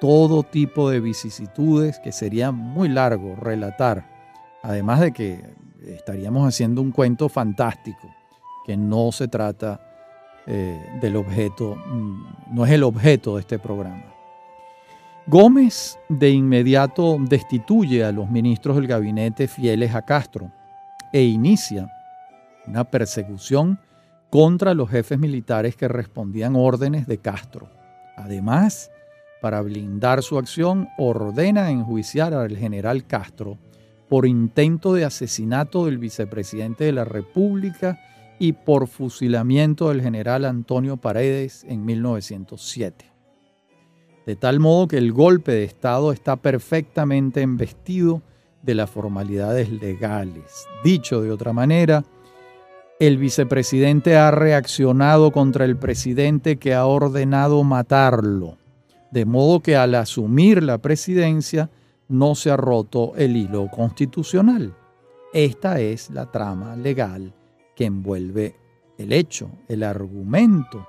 todo 0.00 0.42
tipo 0.42 0.90
de 0.90 1.00
vicisitudes 1.00 1.98
que 1.98 2.12
sería 2.12 2.50
muy 2.50 2.88
largo 2.88 3.36
relatar. 3.36 4.08
Además 4.62 5.00
de 5.00 5.12
que 5.12 5.40
estaríamos 5.86 6.48
haciendo 6.48 6.80
un 6.80 6.90
cuento 6.90 7.28
fantástico, 7.28 8.08
que 8.64 8.76
no 8.76 9.12
se 9.12 9.28
trata 9.28 9.80
eh, 10.46 10.98
del 11.00 11.16
objeto, 11.16 11.76
mm, 11.76 12.54
no 12.54 12.64
es 12.64 12.72
el 12.72 12.82
objeto 12.82 13.34
de 13.34 13.40
este 13.40 13.58
programa. 13.58 14.04
Gómez 15.26 15.98
de 16.08 16.30
inmediato 16.30 17.18
destituye 17.20 18.04
a 18.04 18.10
los 18.10 18.30
ministros 18.30 18.76
del 18.76 18.86
gabinete 18.86 19.46
fieles 19.46 19.94
a 19.94 20.02
Castro 20.02 20.50
e 21.12 21.22
inicia 21.22 21.88
una 22.66 22.84
persecución 22.84 23.78
contra 24.30 24.74
los 24.74 24.88
jefes 24.88 25.18
militares 25.18 25.76
que 25.76 25.88
respondían 25.88 26.54
órdenes 26.56 27.06
de 27.06 27.18
Castro. 27.18 27.68
Además, 28.16 28.90
para 29.40 29.60
blindar 29.60 30.22
su 30.22 30.38
acción, 30.38 30.88
ordena 30.98 31.70
enjuiciar 31.70 32.32
al 32.34 32.56
general 32.56 33.06
Castro 33.06 33.58
por 34.08 34.26
intento 34.26 34.94
de 34.94 35.04
asesinato 35.04 35.86
del 35.86 35.98
vicepresidente 35.98 36.84
de 36.84 36.92
la 36.92 37.04
República 37.04 38.00
y 38.38 38.52
por 38.52 38.86
fusilamiento 38.86 39.88
del 39.88 40.02
general 40.02 40.44
Antonio 40.44 40.96
Paredes 40.96 41.64
en 41.68 41.84
1907. 41.84 43.06
De 44.26 44.36
tal 44.36 44.60
modo 44.60 44.88
que 44.88 44.98
el 44.98 45.12
golpe 45.12 45.52
de 45.52 45.64
Estado 45.64 46.12
está 46.12 46.36
perfectamente 46.36 47.42
embestido 47.42 48.22
de 48.62 48.74
las 48.74 48.90
formalidades 48.90 49.70
legales. 49.70 50.66
Dicho 50.84 51.22
de 51.22 51.30
otra 51.30 51.52
manera, 51.52 52.04
el 53.00 53.16
vicepresidente 53.16 54.18
ha 54.18 54.30
reaccionado 54.30 55.32
contra 55.32 55.64
el 55.64 55.78
presidente 55.78 56.58
que 56.58 56.74
ha 56.74 56.84
ordenado 56.84 57.64
matarlo, 57.64 58.58
de 59.10 59.24
modo 59.24 59.60
que 59.60 59.74
al 59.74 59.94
asumir 59.94 60.62
la 60.62 60.76
presidencia 60.76 61.70
no 62.08 62.34
se 62.34 62.50
ha 62.50 62.58
roto 62.58 63.14
el 63.16 63.38
hilo 63.38 63.68
constitucional. 63.70 64.74
Esta 65.32 65.80
es 65.80 66.10
la 66.10 66.30
trama 66.30 66.76
legal 66.76 67.32
que 67.74 67.86
envuelve 67.86 68.54
el 68.98 69.14
hecho, 69.14 69.50
el 69.68 69.82
argumento 69.82 70.86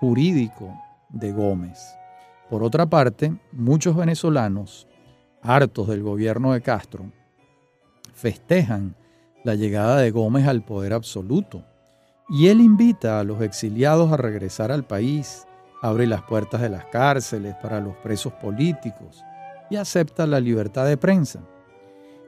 jurídico 0.00 0.78
de 1.08 1.32
Gómez. 1.32 1.78
Por 2.50 2.62
otra 2.62 2.84
parte, 2.84 3.32
muchos 3.52 3.96
venezolanos, 3.96 4.86
hartos 5.40 5.88
del 5.88 6.02
gobierno 6.02 6.52
de 6.52 6.60
Castro, 6.60 7.06
festejan 8.12 8.94
la 9.44 9.54
llegada 9.54 9.98
de 9.98 10.10
Gómez 10.10 10.48
al 10.48 10.62
poder 10.62 10.94
absoluto. 10.94 11.62
Y 12.30 12.48
él 12.48 12.60
invita 12.60 13.20
a 13.20 13.24
los 13.24 13.42
exiliados 13.42 14.10
a 14.10 14.16
regresar 14.16 14.72
al 14.72 14.84
país, 14.84 15.46
abre 15.82 16.06
las 16.06 16.22
puertas 16.22 16.62
de 16.62 16.70
las 16.70 16.86
cárceles 16.86 17.54
para 17.62 17.80
los 17.80 17.94
presos 17.96 18.32
políticos 18.32 19.22
y 19.70 19.76
acepta 19.76 20.26
la 20.26 20.40
libertad 20.40 20.86
de 20.86 20.96
prensa. 20.96 21.40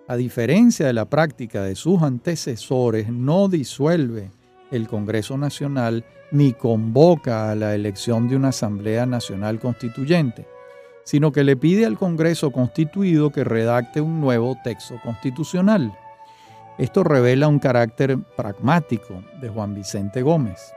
A 0.07 0.17
diferencia 0.17 0.87
de 0.87 0.93
la 0.93 1.07
práctica 1.07 1.63
de 1.63 1.75
sus 1.75 2.03
antecesores, 2.03 3.09
no 3.09 3.49
disuelve 3.49 4.31
el 4.71 4.87
Congreso 4.87 5.39
Nacional 5.39 6.05
ni 6.31 6.53
convoca 6.53 7.51
a 7.51 7.55
la 7.55 7.75
elección 7.75 8.29
de 8.29 8.37
una 8.37 8.49
Asamblea 8.49 9.07
Nacional 9.07 9.59
Constituyente, 9.59 10.47
sino 11.05 11.33
que 11.33 11.45
le 11.45 11.57
pide 11.57 11.87
al 11.87 11.97
Congreso 11.97 12.51
Constituido 12.53 13.31
que 13.31 13.43
redacte 13.43 14.01
un 14.01 14.21
nuevo 14.21 14.57
texto 14.63 15.01
constitucional 15.03 15.97
esto 16.79 17.05
revela 17.05 17.49
un 17.49 17.59
carácter 17.59 18.19
pragmático 18.37 19.23
de 19.41 19.49
Juan 19.49 19.75
Vicente 19.75 20.23
Gómez. 20.23 20.75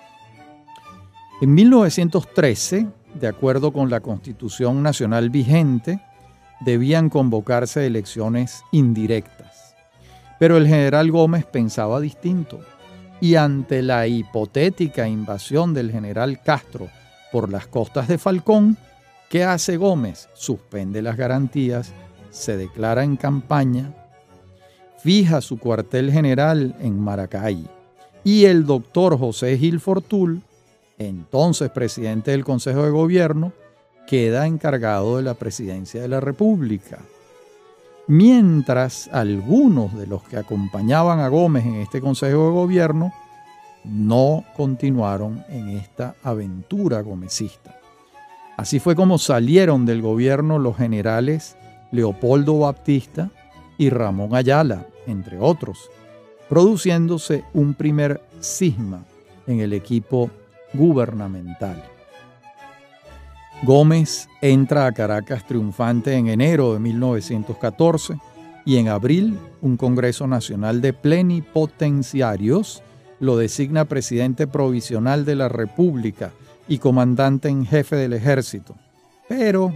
En 1.40 1.54
1913, 1.54 2.88
de 3.14 3.28
acuerdo 3.28 3.72
con 3.72 3.90
la 3.90 4.00
Constitución 4.00 4.82
Nacional 4.82 5.30
vigente, 5.30 6.00
debían 6.60 7.10
convocarse 7.10 7.86
elecciones 7.86 8.64
indirectas. 8.72 9.76
Pero 10.40 10.56
el 10.56 10.66
general 10.66 11.12
Gómez 11.12 11.44
pensaba 11.44 12.00
distinto 12.00 12.58
y 13.20 13.36
ante 13.36 13.82
la 13.82 14.08
hipotética 14.08 15.06
invasión 15.06 15.74
del 15.74 15.92
general 15.92 16.40
Castro 16.42 16.88
por 17.30 17.50
las 17.52 17.68
costas 17.68 18.08
de 18.08 18.18
Falcón, 18.18 18.76
¿qué 19.30 19.44
hace 19.44 19.76
Gómez? 19.76 20.28
Suspende 20.34 21.02
las 21.02 21.16
garantías, 21.16 21.92
se 22.30 22.56
declara 22.56 23.04
en 23.04 23.16
campaña, 23.16 23.94
fija 24.98 25.40
su 25.40 25.58
cuartel 25.58 26.10
general 26.10 26.74
en 26.80 26.98
Maracay 26.98 27.64
y 28.24 28.46
el 28.46 28.66
doctor 28.66 29.16
José 29.16 29.56
Gil 29.56 29.78
Fortul 29.78 30.42
entonces 30.98 31.70
presidente 31.70 32.32
del 32.32 32.44
Consejo 32.44 32.84
de 32.84 32.90
Gobierno, 32.90 33.52
queda 34.06 34.46
encargado 34.46 35.18
de 35.18 35.22
la 35.22 35.34
presidencia 35.34 36.00
de 36.00 36.08
la 36.08 36.20
República. 36.20 36.98
Mientras 38.06 39.08
algunos 39.12 39.94
de 39.96 40.06
los 40.06 40.22
que 40.22 40.38
acompañaban 40.38 41.20
a 41.20 41.28
Gómez 41.28 41.66
en 41.66 41.76
este 41.76 42.00
Consejo 42.00 42.46
de 42.46 42.52
Gobierno 42.52 43.12
no 43.84 44.44
continuaron 44.56 45.44
en 45.48 45.70
esta 45.70 46.14
aventura 46.22 47.02
gomecista. 47.02 47.78
Así 48.56 48.80
fue 48.80 48.96
como 48.96 49.18
salieron 49.18 49.86
del 49.86 50.02
gobierno 50.02 50.58
los 50.58 50.76
generales 50.76 51.56
Leopoldo 51.92 52.58
Baptista 52.58 53.30
y 53.76 53.90
Ramón 53.90 54.34
Ayala, 54.34 54.86
entre 55.06 55.38
otros, 55.38 55.90
produciéndose 56.48 57.44
un 57.54 57.74
primer 57.74 58.20
cisma 58.40 59.04
en 59.46 59.60
el 59.60 59.72
equipo 59.72 60.30
gubernamental. 60.72 61.82
Gómez 63.62 64.28
entra 64.40 64.86
a 64.86 64.92
Caracas 64.92 65.46
triunfante 65.46 66.14
en 66.14 66.28
enero 66.28 66.74
de 66.74 66.78
1914 66.78 68.18
y 68.64 68.76
en 68.76 68.88
abril 68.88 69.38
un 69.60 69.76
Congreso 69.76 70.26
Nacional 70.26 70.80
de 70.80 70.92
Plenipotenciarios 70.92 72.82
lo 73.20 73.36
designa 73.36 73.86
presidente 73.86 74.46
provisional 74.46 75.24
de 75.24 75.34
la 75.34 75.48
República 75.48 76.30
y 76.68 76.78
comandante 76.78 77.48
en 77.48 77.66
jefe 77.66 77.96
del 77.96 78.12
ejército. 78.12 78.76
Pero 79.28 79.72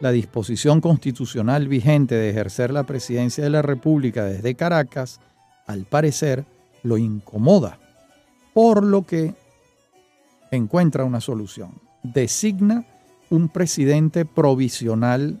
la 0.00 0.10
disposición 0.10 0.80
constitucional 0.80 1.68
vigente 1.68 2.16
de 2.16 2.30
ejercer 2.30 2.72
la 2.72 2.82
presidencia 2.82 3.44
de 3.44 3.50
la 3.50 3.62
República 3.62 4.24
desde 4.24 4.56
Caracas, 4.56 5.20
al 5.66 5.84
parecer, 5.84 6.44
lo 6.82 6.98
incomoda, 6.98 7.78
por 8.52 8.82
lo 8.82 9.06
que 9.06 9.34
encuentra 10.56 11.04
una 11.04 11.20
solución. 11.20 11.72
Designa 12.02 12.84
un 13.30 13.48
presidente 13.48 14.24
provisional, 14.24 15.40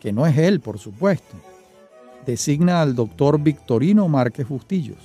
que 0.00 0.12
no 0.12 0.26
es 0.26 0.36
él, 0.36 0.60
por 0.60 0.78
supuesto, 0.78 1.36
designa 2.26 2.82
al 2.82 2.94
doctor 2.94 3.40
Victorino 3.40 4.08
Márquez 4.08 4.48
Bustillos. 4.48 4.98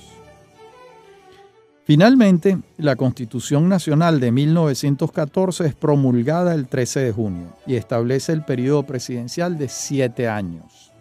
Finalmente, 1.84 2.58
la 2.78 2.96
Constitución 2.96 3.68
Nacional 3.68 4.18
de 4.18 4.32
1914 4.32 5.66
es 5.66 5.74
promulgada 5.74 6.54
el 6.54 6.66
13 6.66 7.00
de 7.00 7.12
junio 7.12 7.48
y 7.66 7.76
establece 7.76 8.32
el 8.32 8.44
periodo 8.44 8.84
presidencial 8.84 9.58
de 9.58 9.68
siete 9.68 10.28
años. 10.28 10.92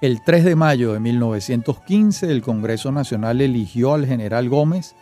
El 0.00 0.22
3 0.22 0.44
de 0.44 0.56
mayo 0.56 0.92
de 0.92 1.00
1915, 1.00 2.30
el 2.30 2.40
Congreso 2.40 2.92
Nacional 2.92 3.40
eligió 3.40 3.94
al 3.94 4.06
general 4.06 4.48
Gómez 4.48 4.94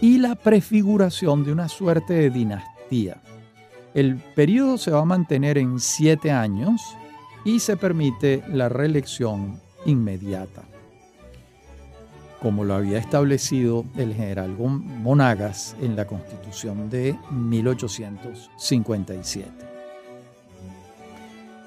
y 0.00 0.18
la 0.18 0.34
prefiguración 0.34 1.44
de 1.44 1.52
una 1.52 1.68
suerte 1.68 2.14
de 2.14 2.30
dinastía. 2.30 3.20
El 3.92 4.16
periodo 4.16 4.78
se 4.78 4.90
va 4.90 5.00
a 5.00 5.04
mantener 5.04 5.58
en 5.58 5.78
siete 5.80 6.30
años 6.30 6.80
y 7.44 7.60
se 7.60 7.76
permite 7.76 8.42
la 8.48 8.70
reelección 8.70 9.60
inmediata. 9.84 10.62
Como 12.40 12.64
lo 12.64 12.72
había 12.74 12.98
establecido 12.98 13.84
el 13.96 14.14
general 14.14 14.56
Monagas 14.58 15.76
en 15.82 15.96
la 15.96 16.06
Constitución 16.06 16.88
de 16.88 17.18
1857. 17.30 19.50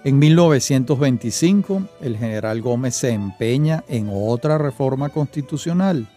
En 0.06 0.20
1925, 0.20 1.84
el 2.02 2.18
general 2.18 2.62
Gómez 2.62 2.96
se 2.96 3.12
empeña 3.12 3.86
en 3.88 4.10
otra 4.12 4.58
reforma 4.58 5.08
constitucional 5.10 6.10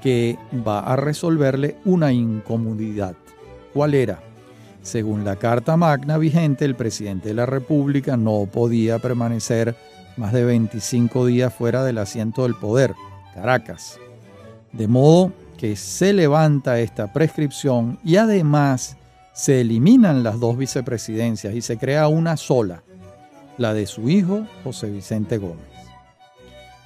que 0.00 0.38
va 0.66 0.80
a 0.80 0.96
resolverle 0.96 1.76
una 1.84 2.12
incomodidad. 2.12 3.14
¿Cuál 3.72 3.94
era? 3.94 4.20
Según 4.82 5.24
la 5.24 5.36
Carta 5.36 5.76
Magna 5.76 6.18
vigente, 6.18 6.64
el 6.64 6.74
presidente 6.74 7.28
de 7.28 7.34
la 7.34 7.46
República 7.46 8.16
no 8.16 8.48
podía 8.50 8.98
permanecer 8.98 9.76
más 10.16 10.32
de 10.32 10.44
25 10.44 11.26
días 11.26 11.52
fuera 11.52 11.84
del 11.84 11.98
asiento 11.98 12.44
del 12.44 12.54
poder, 12.54 12.94
Caracas. 13.34 13.98
De 14.72 14.88
modo 14.88 15.32
que 15.56 15.76
se 15.76 16.12
levanta 16.12 16.80
esta 16.80 17.12
prescripción 17.12 17.98
y 18.04 18.16
además 18.16 18.96
se 19.32 19.60
eliminan 19.60 20.22
las 20.22 20.40
dos 20.40 20.56
vicepresidencias 20.56 21.54
y 21.54 21.60
se 21.60 21.78
crea 21.78 22.08
una 22.08 22.36
sola, 22.36 22.82
la 23.56 23.74
de 23.74 23.86
su 23.86 24.08
hijo 24.08 24.46
José 24.64 24.90
Vicente 24.90 25.38
Gómez. 25.38 25.67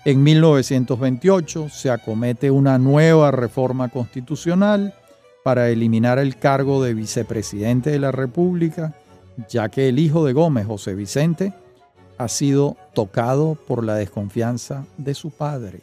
En 0.05 0.21
1928 0.25 1.69
se 1.69 1.89
acomete 1.89 2.51
una 2.51 2.77
nueva 2.77 3.31
reforma 3.31 3.89
constitucional 3.89 4.95
para 5.45 5.69
eliminar 5.69 6.19
el 6.19 6.37
cargo 6.37 6.83
de 6.83 6.93
vicepresidente 6.93 7.91
de 7.91 8.01
la 8.01 8.11
República, 8.11 8.95
ya 9.49 9.69
que 9.69 9.89
el 9.89 10.01
hijo 10.01 10.25
de 10.25 10.33
Gómez, 10.33 10.67
José 10.67 10.97
Vicente, 10.97 11.53
ha 12.19 12.27
sido 12.27 12.77
tocado 12.95 13.57
por 13.69 13.85
la 13.85 13.95
desconfianza 13.95 14.85
de 14.99 15.15
su 15.15 15.31
padre. 15.31 15.81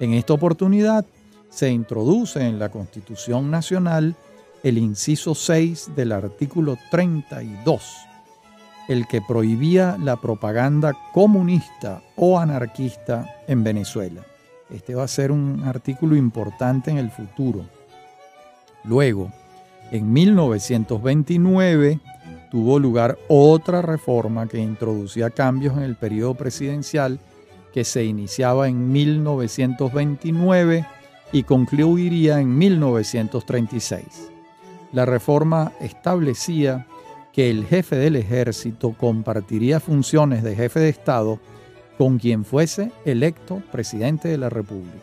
En 0.00 0.14
esta 0.14 0.32
oportunidad 0.32 1.04
se 1.50 1.70
introduce 1.70 2.40
en 2.40 2.58
la 2.58 2.70
Constitución 2.70 3.50
Nacional 3.50 4.16
el 4.62 4.78
inciso 4.78 5.34
6 5.34 5.90
del 5.94 6.12
artículo 6.12 6.78
32 6.90 8.06
el 8.88 9.06
que 9.06 9.22
prohibía 9.22 9.96
la 9.98 10.16
propaganda 10.16 10.92
comunista 11.12 12.02
o 12.16 12.38
anarquista 12.38 13.42
en 13.48 13.64
Venezuela. 13.64 14.22
Este 14.70 14.94
va 14.94 15.04
a 15.04 15.08
ser 15.08 15.32
un 15.32 15.62
artículo 15.64 16.16
importante 16.16 16.90
en 16.90 16.98
el 16.98 17.10
futuro. 17.10 17.66
Luego, 18.84 19.30
en 19.90 20.12
1929, 20.12 22.00
tuvo 22.50 22.78
lugar 22.78 23.18
otra 23.28 23.82
reforma 23.82 24.46
que 24.46 24.58
introducía 24.58 25.30
cambios 25.30 25.76
en 25.76 25.82
el 25.82 25.96
periodo 25.96 26.34
presidencial 26.34 27.18
que 27.72 27.84
se 27.84 28.04
iniciaba 28.04 28.68
en 28.68 28.92
1929 28.92 30.86
y 31.32 31.42
concluiría 31.42 32.40
en 32.40 32.56
1936. 32.56 34.30
La 34.92 35.04
reforma 35.04 35.72
establecía 35.80 36.86
que 37.34 37.50
el 37.50 37.66
jefe 37.66 37.96
del 37.96 38.14
ejército 38.14 38.94
compartiría 38.96 39.80
funciones 39.80 40.44
de 40.44 40.54
jefe 40.54 40.78
de 40.78 40.88
Estado 40.88 41.40
con 41.98 42.18
quien 42.18 42.44
fuese 42.44 42.92
electo 43.04 43.60
presidente 43.72 44.28
de 44.28 44.38
la 44.38 44.50
República. 44.50 44.98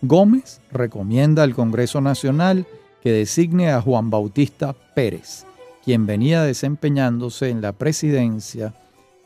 Gómez 0.00 0.60
recomienda 0.72 1.42
al 1.42 1.54
Congreso 1.54 2.00
Nacional 2.00 2.66
que 3.02 3.12
designe 3.12 3.70
a 3.70 3.82
Juan 3.82 4.08
Bautista 4.08 4.74
Pérez, 4.94 5.44
quien 5.84 6.06
venía 6.06 6.42
desempeñándose 6.42 7.50
en 7.50 7.60
la 7.60 7.72
presidencia 7.72 8.74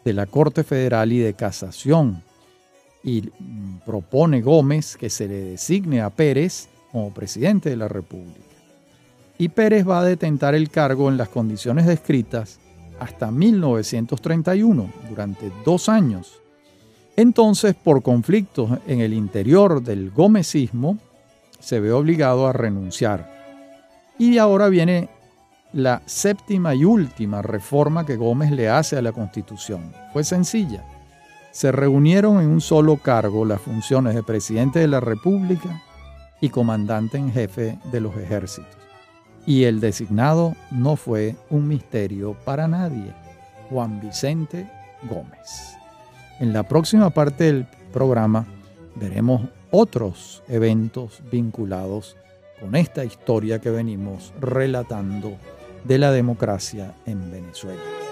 de 0.04 0.12
la 0.12 0.26
Corte 0.26 0.64
Federal 0.64 1.12
y 1.12 1.18
de 1.18 1.34
Casación, 1.34 2.22
y 3.04 3.30
propone 3.84 4.40
Gómez 4.40 4.96
que 4.96 5.10
se 5.10 5.28
le 5.28 5.40
designe 5.42 6.00
a 6.00 6.10
Pérez 6.10 6.68
como 6.90 7.14
presidente 7.14 7.70
de 7.70 7.76
la 7.76 7.86
República 7.86 8.55
y 9.38 9.48
Pérez 9.48 9.86
va 9.86 10.00
a 10.00 10.04
detentar 10.04 10.54
el 10.54 10.70
cargo 10.70 11.08
en 11.08 11.16
las 11.16 11.28
condiciones 11.28 11.86
descritas 11.86 12.58
hasta 12.98 13.30
1931, 13.30 14.90
durante 15.08 15.52
dos 15.64 15.88
años. 15.88 16.40
Entonces, 17.16 17.74
por 17.74 18.02
conflictos 18.02 18.78
en 18.86 19.00
el 19.00 19.12
interior 19.12 19.82
del 19.82 20.10
gomecismo, 20.10 20.98
se 21.60 21.80
ve 21.80 21.92
obligado 21.92 22.46
a 22.46 22.52
renunciar. 22.52 23.34
Y 24.18 24.38
ahora 24.38 24.68
viene 24.68 25.08
la 25.72 26.02
séptima 26.06 26.74
y 26.74 26.84
última 26.84 27.42
reforma 27.42 28.06
que 28.06 28.16
Gómez 28.16 28.50
le 28.50 28.68
hace 28.68 28.96
a 28.96 29.02
la 29.02 29.12
Constitución. 29.12 29.92
Fue 30.12 30.24
sencilla. 30.24 30.84
Se 31.50 31.72
reunieron 31.72 32.40
en 32.40 32.48
un 32.48 32.60
solo 32.60 32.96
cargo 32.98 33.44
las 33.44 33.60
funciones 33.60 34.14
de 34.14 34.22
presidente 34.22 34.78
de 34.78 34.88
la 34.88 35.00
República 35.00 35.82
y 36.40 36.50
comandante 36.50 37.18
en 37.18 37.32
jefe 37.32 37.78
de 37.90 38.00
los 38.00 38.16
ejércitos. 38.16 38.85
Y 39.46 39.64
el 39.64 39.80
designado 39.80 40.56
no 40.70 40.96
fue 40.96 41.36
un 41.50 41.68
misterio 41.68 42.36
para 42.44 42.66
nadie, 42.66 43.12
Juan 43.70 44.00
Vicente 44.00 44.68
Gómez. 45.08 45.76
En 46.40 46.52
la 46.52 46.64
próxima 46.64 47.10
parte 47.10 47.44
del 47.44 47.66
programa 47.92 48.44
veremos 48.96 49.42
otros 49.70 50.42
eventos 50.48 51.22
vinculados 51.30 52.16
con 52.60 52.74
esta 52.74 53.04
historia 53.04 53.60
que 53.60 53.70
venimos 53.70 54.32
relatando 54.40 55.36
de 55.84 55.98
la 55.98 56.10
democracia 56.10 56.94
en 57.06 57.30
Venezuela. 57.30 58.05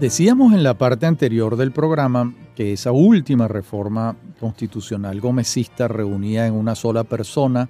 Decíamos 0.00 0.52
en 0.52 0.62
la 0.62 0.78
parte 0.78 1.06
anterior 1.06 1.56
del 1.56 1.72
programa 1.72 2.32
que 2.54 2.72
esa 2.72 2.92
última 2.92 3.48
reforma 3.48 4.14
constitucional 4.38 5.20
gomecista 5.20 5.88
reunía 5.88 6.46
en 6.46 6.54
una 6.54 6.76
sola 6.76 7.02
persona 7.02 7.68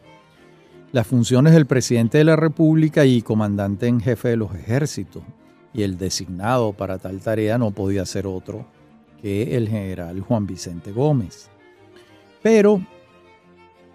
las 0.93 1.07
funciones 1.07 1.55
del 1.55 1.64
presidente 1.64 2.19
de 2.19 2.25
la 2.25 2.37
República 2.37 3.07
y 3.07 3.23
comandante 3.23 3.87
en 3.87 3.99
jefe 4.01 4.29
de 4.29 4.37
los 4.37 4.55
ejércitos, 4.55 5.23
y 5.73 5.85
el 5.85 5.97
designado 5.97 6.75
para 6.75 6.99
tal 6.99 7.21
tarea 7.21 7.57
no 7.57 7.71
podía 7.71 8.05
ser 8.05 8.27
otro 8.27 8.67
que 9.23 9.57
el 9.57 9.67
general 9.67 10.21
Juan 10.21 10.47
Vicente 10.47 10.93
Gómez. 10.93 11.49
Pero 12.43 12.83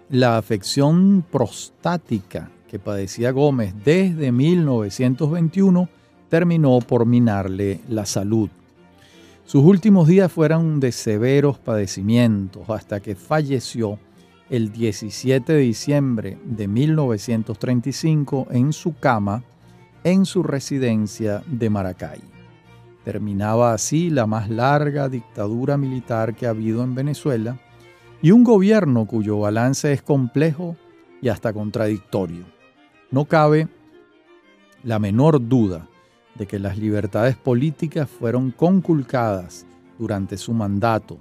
la 0.10 0.40
afección 0.40 1.24
prostática 1.32 2.50
que 2.68 2.80
padecía 2.80 3.30
Gómez 3.30 3.76
desde 3.86 4.32
1921 4.32 5.88
terminó 6.34 6.80
por 6.80 7.06
minarle 7.06 7.82
la 7.88 8.08
salud. 8.08 8.50
Sus 9.46 9.64
últimos 9.64 10.08
días 10.08 10.32
fueron 10.32 10.80
de 10.80 10.92
severos 10.92 11.60
padecimientos 11.60 12.68
hasta 12.72 13.02
que 13.02 13.14
falleció 13.14 14.00
el 14.50 14.72
17 14.72 15.54
de 15.54 15.60
diciembre 15.60 16.40
de 16.44 16.68
1935 16.68 18.48
en 18.50 18.74
su 18.74 18.98
cama 18.98 19.44
en 20.04 20.26
su 20.26 20.42
residencia 20.42 21.44
de 21.46 21.70
Maracay. 21.70 22.22
Terminaba 23.06 23.72
así 23.72 24.10
la 24.10 24.26
más 24.26 24.50
larga 24.50 25.10
dictadura 25.10 25.78
militar 25.78 26.34
que 26.34 26.48
ha 26.48 26.50
habido 26.50 26.84
en 26.84 26.96
Venezuela 26.96 27.60
y 28.24 28.32
un 28.32 28.44
gobierno 28.44 29.06
cuyo 29.06 29.38
balance 29.38 29.94
es 29.94 30.02
complejo 30.02 30.78
y 31.22 31.30
hasta 31.30 31.54
contradictorio. 31.54 32.44
No 33.12 33.26
cabe 33.26 33.68
la 34.84 34.98
menor 34.98 35.48
duda 35.48 35.90
de 36.36 36.46
que 36.46 36.60
las 36.60 36.78
libertades 36.78 37.36
políticas 37.36 38.10
fueron 38.10 38.52
conculcadas 38.52 39.66
durante 40.00 40.38
su 40.38 40.54
mandato, 40.54 41.18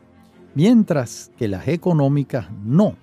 mientras 0.55 1.31
que 1.37 1.49
las 1.49 1.69
económicas 1.69 2.47
no, 2.65 2.97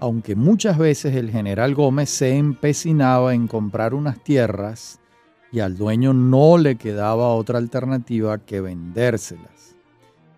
aunque 0.00 0.36
muchas 0.36 0.78
veces 0.78 1.14
el 1.14 1.30
general 1.30 1.74
Gómez 1.74 2.10
se 2.10 2.36
empecinaba 2.36 3.34
en 3.34 3.48
comprar 3.48 3.94
unas 3.94 4.22
tierras 4.22 5.00
y 5.50 5.60
al 5.60 5.76
dueño 5.76 6.12
no 6.12 6.58
le 6.58 6.76
quedaba 6.76 7.34
otra 7.34 7.58
alternativa 7.58 8.38
que 8.38 8.60
vendérselas. 8.60 9.76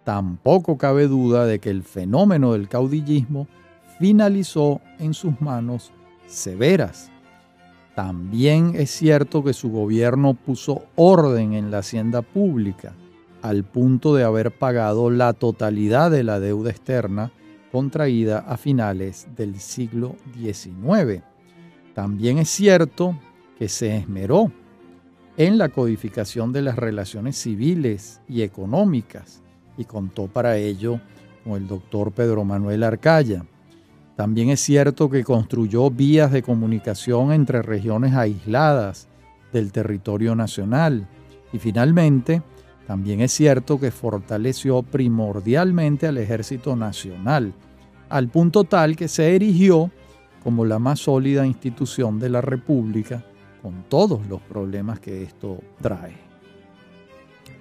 Tampoco 0.05 0.79
cabe 0.79 1.09
duda 1.09 1.47
de 1.47 1.59
que 1.59 1.71
el 1.71 1.83
fenómeno 1.83 2.53
del 2.53 2.69
caudillismo 2.69 3.49
finalizó 3.99 4.81
en 4.99 5.13
sus 5.15 5.41
manos 5.41 5.93
severas 6.27 7.11
también 7.95 8.73
es 8.77 8.91
cierto 8.91 9.43
que 9.43 9.53
su 9.53 9.71
gobierno 9.71 10.35
puso 10.35 10.85
orden 10.97 11.55
en 11.55 11.71
la 11.71 11.79
hacienda 11.79 12.23
pública, 12.23 12.95
al 13.43 13.65
punto 13.65 14.15
de 14.15 14.25
haber 14.25 14.53
pagado 14.53 15.11
la 15.11 15.33
totalidad 15.33 16.11
de 16.11 16.23
la 16.23 16.41
deuda 16.41 16.71
externa 16.71 17.33
contraída 17.73 18.41
a 18.41 18.57
finales 18.57 19.29
del 19.37 19.59
siglo 19.59 20.17
XIX. 20.35 21.23
También 21.95 22.39
es 22.39 22.49
cierto 22.49 23.19
que 23.59 23.69
se 23.69 23.97
esmeró 23.97 24.53
en 25.37 25.59
la 25.59 25.69
codificación 25.69 26.53
de 26.53 26.63
las 26.63 26.77
relaciones 26.77 27.37
civiles 27.37 28.21
y 28.29 28.43
económicas 28.43 29.43
y 29.77 29.85
contó 29.85 30.27
para 30.27 30.57
ello 30.57 31.01
con 31.45 31.55
el 31.55 31.67
doctor 31.67 32.13
Pedro 32.13 32.45
Manuel 32.45 32.83
Arcaya. 32.83 33.45
También 34.21 34.51
es 34.51 34.61
cierto 34.61 35.09
que 35.09 35.25
construyó 35.25 35.91
vías 35.91 36.31
de 36.31 36.43
comunicación 36.43 37.33
entre 37.33 37.63
regiones 37.63 38.15
aisladas 38.15 39.09
del 39.51 39.73
territorio 39.73 40.37
nacional. 40.37 41.09
Y 41.55 41.59
finalmente, 41.59 42.43
también 42.87 43.23
es 43.23 43.33
cierto 43.33 43.81
que 43.81 43.91
fortaleció 43.91 44.83
primordialmente 44.83 46.07
al 46.07 46.19
Ejército 46.19 46.77
Nacional, 46.77 47.55
al 48.11 48.29
punto 48.29 48.65
tal 48.65 48.95
que 48.95 49.09
se 49.09 49.35
erigió 49.35 49.91
como 50.45 50.67
la 50.67 50.79
más 50.79 51.01
sólida 51.01 51.47
institución 51.47 52.19
de 52.19 52.29
la 52.29 52.43
República, 52.43 53.25
con 53.63 53.85
todos 53.89 54.27
los 54.27 54.43
problemas 54.43 55.01
que 55.01 55.23
esto 55.23 55.63
trae. 55.81 56.13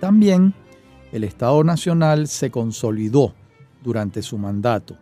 También 0.01 0.53
el 1.13 1.23
Estado 1.23 1.63
Nacional 1.63 2.27
se 2.27 2.51
consolidó 2.51 3.33
durante 3.81 4.21
su 4.21 4.37
mandato 4.37 4.97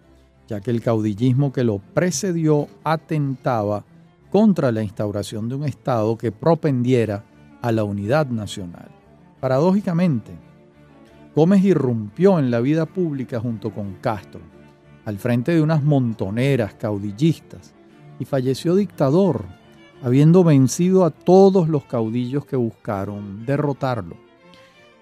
ya 0.47 0.61
que 0.61 0.71
el 0.71 0.81
caudillismo 0.81 1.51
que 1.51 1.63
lo 1.63 1.79
precedió 1.79 2.67
atentaba 2.83 3.83
contra 4.31 4.71
la 4.71 4.83
instauración 4.83 5.49
de 5.49 5.55
un 5.55 5.63
Estado 5.65 6.17
que 6.17 6.31
propendiera 6.31 7.25
a 7.61 7.71
la 7.71 7.83
unidad 7.83 8.27
nacional. 8.27 8.89
Paradójicamente, 9.39 10.31
Gómez 11.35 11.63
irrumpió 11.63 12.39
en 12.39 12.49
la 12.49 12.59
vida 12.59 12.85
pública 12.85 13.39
junto 13.39 13.71
con 13.71 13.95
Castro, 13.95 14.41
al 15.05 15.17
frente 15.17 15.53
de 15.53 15.61
unas 15.61 15.83
montoneras 15.83 16.73
caudillistas, 16.73 17.73
y 18.19 18.25
falleció 18.25 18.75
dictador, 18.75 19.45
habiendo 20.01 20.43
vencido 20.43 21.05
a 21.05 21.11
todos 21.11 21.69
los 21.69 21.85
caudillos 21.85 22.45
que 22.45 22.55
buscaron 22.55 23.45
derrotarlo. 23.45 24.17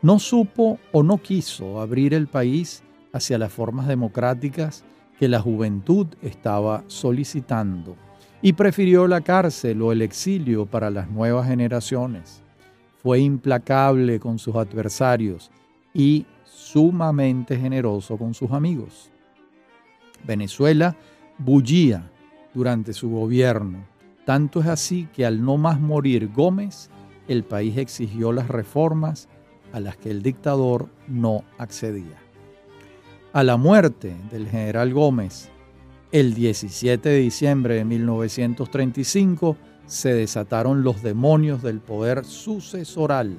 No 0.02 0.20
supo 0.20 0.80
o 0.92 1.04
no 1.04 1.18
quiso 1.18 1.80
abrir 1.80 2.14
el 2.14 2.28
país 2.28 2.84
hacia 3.14 3.38
las 3.38 3.52
formas 3.52 3.88
democráticas 3.88 4.84
que 5.20 5.28
la 5.28 5.40
juventud 5.40 6.08
estaba 6.22 6.84
solicitando 6.88 7.96
y 8.42 8.54
prefirió 8.54 9.08
la 9.08 9.22
cárcel 9.22 9.82
o 9.82 9.92
el 9.92 10.02
exilio 10.02 10.66
para 10.66 10.90
las 10.90 11.10
nuevas 11.10 11.48
generaciones. 11.48 12.42
Fue 13.02 13.20
implacable 13.20 14.20
con 14.20 14.40
sus 14.40 14.56
adversarios 14.56 15.52
y 15.94 16.26
sumamente 16.44 17.58
generoso 17.58 18.18
con 18.18 18.34
sus 18.34 18.52
amigos. 18.52 19.10
Venezuela 20.26 20.96
bullía 21.38 22.12
durante 22.54 22.94
su 22.94 23.10
gobierno. 23.10 23.86
Tanto 24.26 24.60
es 24.60 24.68
así 24.68 25.08
que 25.14 25.26
al 25.26 25.44
no 25.44 25.58
más 25.58 25.80
morir 25.80 26.32
Gómez, 26.34 26.90
el 27.28 27.44
país 27.44 27.78
exigió 27.78 28.32
las 28.32 28.48
reformas 28.48 29.30
a 29.72 29.80
las 29.80 29.98
que 29.98 30.10
el 30.10 30.22
dictador 30.22 30.90
no 31.08 31.44
accedía 31.58 32.25
a 33.36 33.44
la 33.44 33.58
muerte 33.58 34.16
del 34.32 34.48
general 34.48 34.94
Gómez 34.94 35.50
el 36.14 36.34
17 36.36 37.10
de 37.10 37.18
diciembre 37.18 37.76
de 37.76 37.84
1935 37.84 39.58
se 39.86 40.14
desataron 40.14 40.84
los 40.84 41.04
demonios 41.04 41.62
del 41.62 41.82
poder 41.82 42.24
sucesoral. 42.24 43.38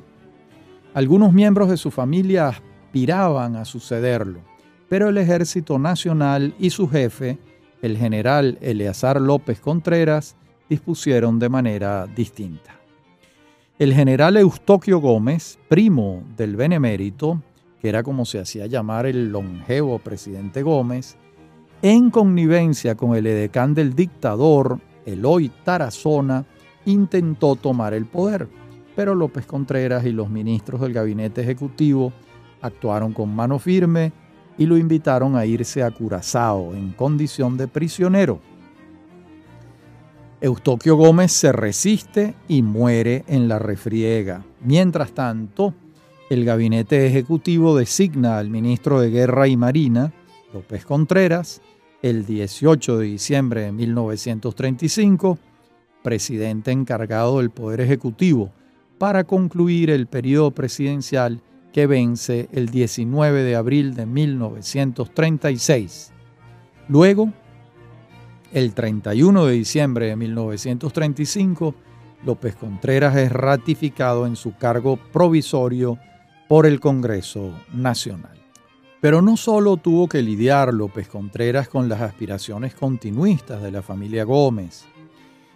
Algunos 0.92 1.32
miembros 1.32 1.70
de 1.70 1.78
su 1.78 1.90
familia 1.90 2.48
aspiraban 2.48 3.56
a 3.56 3.64
sucederlo, 3.64 4.40
pero 4.90 5.08
el 5.08 5.16
Ejército 5.16 5.78
Nacional 5.78 6.54
y 6.58 6.68
su 6.68 6.90
jefe, 6.90 7.38
el 7.80 7.96
general 7.96 8.58
Eleazar 8.60 9.18
López 9.18 9.60
Contreras, 9.60 10.36
dispusieron 10.68 11.38
de 11.38 11.48
manera 11.48 12.06
distinta. 12.06 12.78
El 13.78 13.94
general 13.94 14.36
Eustoquio 14.36 14.98
Gómez, 14.98 15.58
primo 15.70 16.22
del 16.36 16.54
benemérito, 16.54 17.40
que 17.80 17.88
era 17.88 18.02
como 18.02 18.24
se 18.24 18.38
hacía 18.38 18.66
llamar 18.66 19.06
el 19.06 19.30
longevo 19.30 19.98
presidente 19.98 20.62
Gómez, 20.62 21.16
en 21.82 22.10
connivencia 22.10 22.94
con 22.94 23.14
el 23.14 23.26
edecán 23.26 23.74
del 23.74 23.94
dictador, 23.94 24.80
Eloy 25.04 25.50
Tarazona, 25.64 26.44
intentó 26.86 27.56
tomar 27.56 27.94
el 27.94 28.06
poder, 28.06 28.48
pero 28.94 29.14
López 29.14 29.46
Contreras 29.46 30.06
y 30.06 30.12
los 30.12 30.30
ministros 30.30 30.80
del 30.80 30.92
gabinete 30.92 31.42
ejecutivo 31.42 32.12
actuaron 32.62 33.12
con 33.12 33.34
mano 33.34 33.58
firme 33.58 34.12
y 34.58 34.66
lo 34.66 34.76
invitaron 34.76 35.36
a 35.36 35.44
irse 35.44 35.82
a 35.82 35.90
Curazao 35.90 36.74
en 36.74 36.92
condición 36.92 37.56
de 37.56 37.68
prisionero. 37.68 38.40
Eustoquio 40.40 40.96
Gómez 40.96 41.32
se 41.32 41.52
resiste 41.52 42.34
y 42.48 42.62
muere 42.62 43.24
en 43.26 43.48
la 43.48 43.58
refriega. 43.58 44.44
Mientras 44.60 45.12
tanto, 45.12 45.74
el 46.28 46.44
gabinete 46.44 47.06
ejecutivo 47.06 47.76
designa 47.76 48.38
al 48.38 48.50
ministro 48.50 49.00
de 49.00 49.10
Guerra 49.10 49.46
y 49.46 49.56
Marina, 49.56 50.12
López 50.52 50.84
Contreras, 50.84 51.62
el 52.02 52.26
18 52.26 52.98
de 52.98 53.06
diciembre 53.06 53.60
de 53.62 53.72
1935, 53.72 55.38
presidente 56.02 56.72
encargado 56.72 57.38
del 57.38 57.50
Poder 57.50 57.80
Ejecutivo, 57.80 58.50
para 58.98 59.24
concluir 59.24 59.90
el 59.90 60.06
periodo 60.06 60.50
presidencial 60.50 61.42
que 61.72 61.86
vence 61.86 62.48
el 62.52 62.70
19 62.70 63.42
de 63.42 63.54
abril 63.54 63.94
de 63.94 64.06
1936. 64.06 66.12
Luego, 66.88 67.32
el 68.52 68.74
31 68.74 69.46
de 69.46 69.52
diciembre 69.52 70.06
de 70.06 70.16
1935, 70.16 71.74
López 72.24 72.56
Contreras 72.56 73.14
es 73.16 73.30
ratificado 73.30 74.26
en 74.26 74.36
su 74.36 74.56
cargo 74.56 74.96
provisorio 74.96 75.98
por 76.48 76.66
el 76.66 76.80
Congreso 76.80 77.52
Nacional. 77.72 78.38
Pero 79.00 79.20
no 79.20 79.36
solo 79.36 79.76
tuvo 79.76 80.08
que 80.08 80.22
lidiar 80.22 80.72
López 80.72 81.08
Contreras 81.08 81.68
con 81.68 81.88
las 81.88 82.00
aspiraciones 82.00 82.74
continuistas 82.74 83.62
de 83.62 83.70
la 83.70 83.82
familia 83.82 84.24
Gómez, 84.24 84.86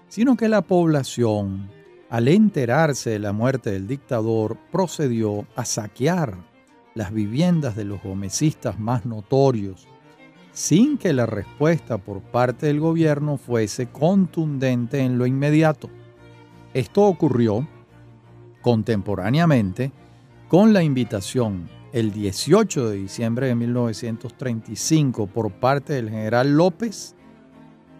sino 0.08 0.36
que 0.36 0.48
la 0.48 0.62
población, 0.62 1.70
al 2.10 2.28
enterarse 2.28 3.10
de 3.10 3.18
la 3.20 3.32
muerte 3.32 3.70
del 3.70 3.86
dictador, 3.86 4.58
procedió 4.72 5.46
a 5.54 5.64
saquear 5.64 6.36
las 6.94 7.12
viviendas 7.12 7.76
de 7.76 7.84
los 7.84 8.02
gomecistas 8.02 8.78
más 8.78 9.06
notorios, 9.06 9.86
sin 10.52 10.98
que 10.98 11.12
la 11.12 11.26
respuesta 11.26 11.98
por 11.98 12.20
parte 12.20 12.66
del 12.66 12.80
gobierno 12.80 13.36
fuese 13.36 13.86
contundente 13.86 14.98
en 14.98 15.16
lo 15.16 15.26
inmediato. 15.26 15.88
Esto 16.74 17.04
ocurrió 17.04 17.66
contemporáneamente 18.60 19.92
con 20.50 20.72
la 20.72 20.82
invitación 20.82 21.68
el 21.92 22.10
18 22.10 22.90
de 22.90 22.96
diciembre 22.96 23.46
de 23.46 23.54
1935 23.54 25.28
por 25.28 25.52
parte 25.52 25.92
del 25.92 26.10
general 26.10 26.56
López 26.56 27.14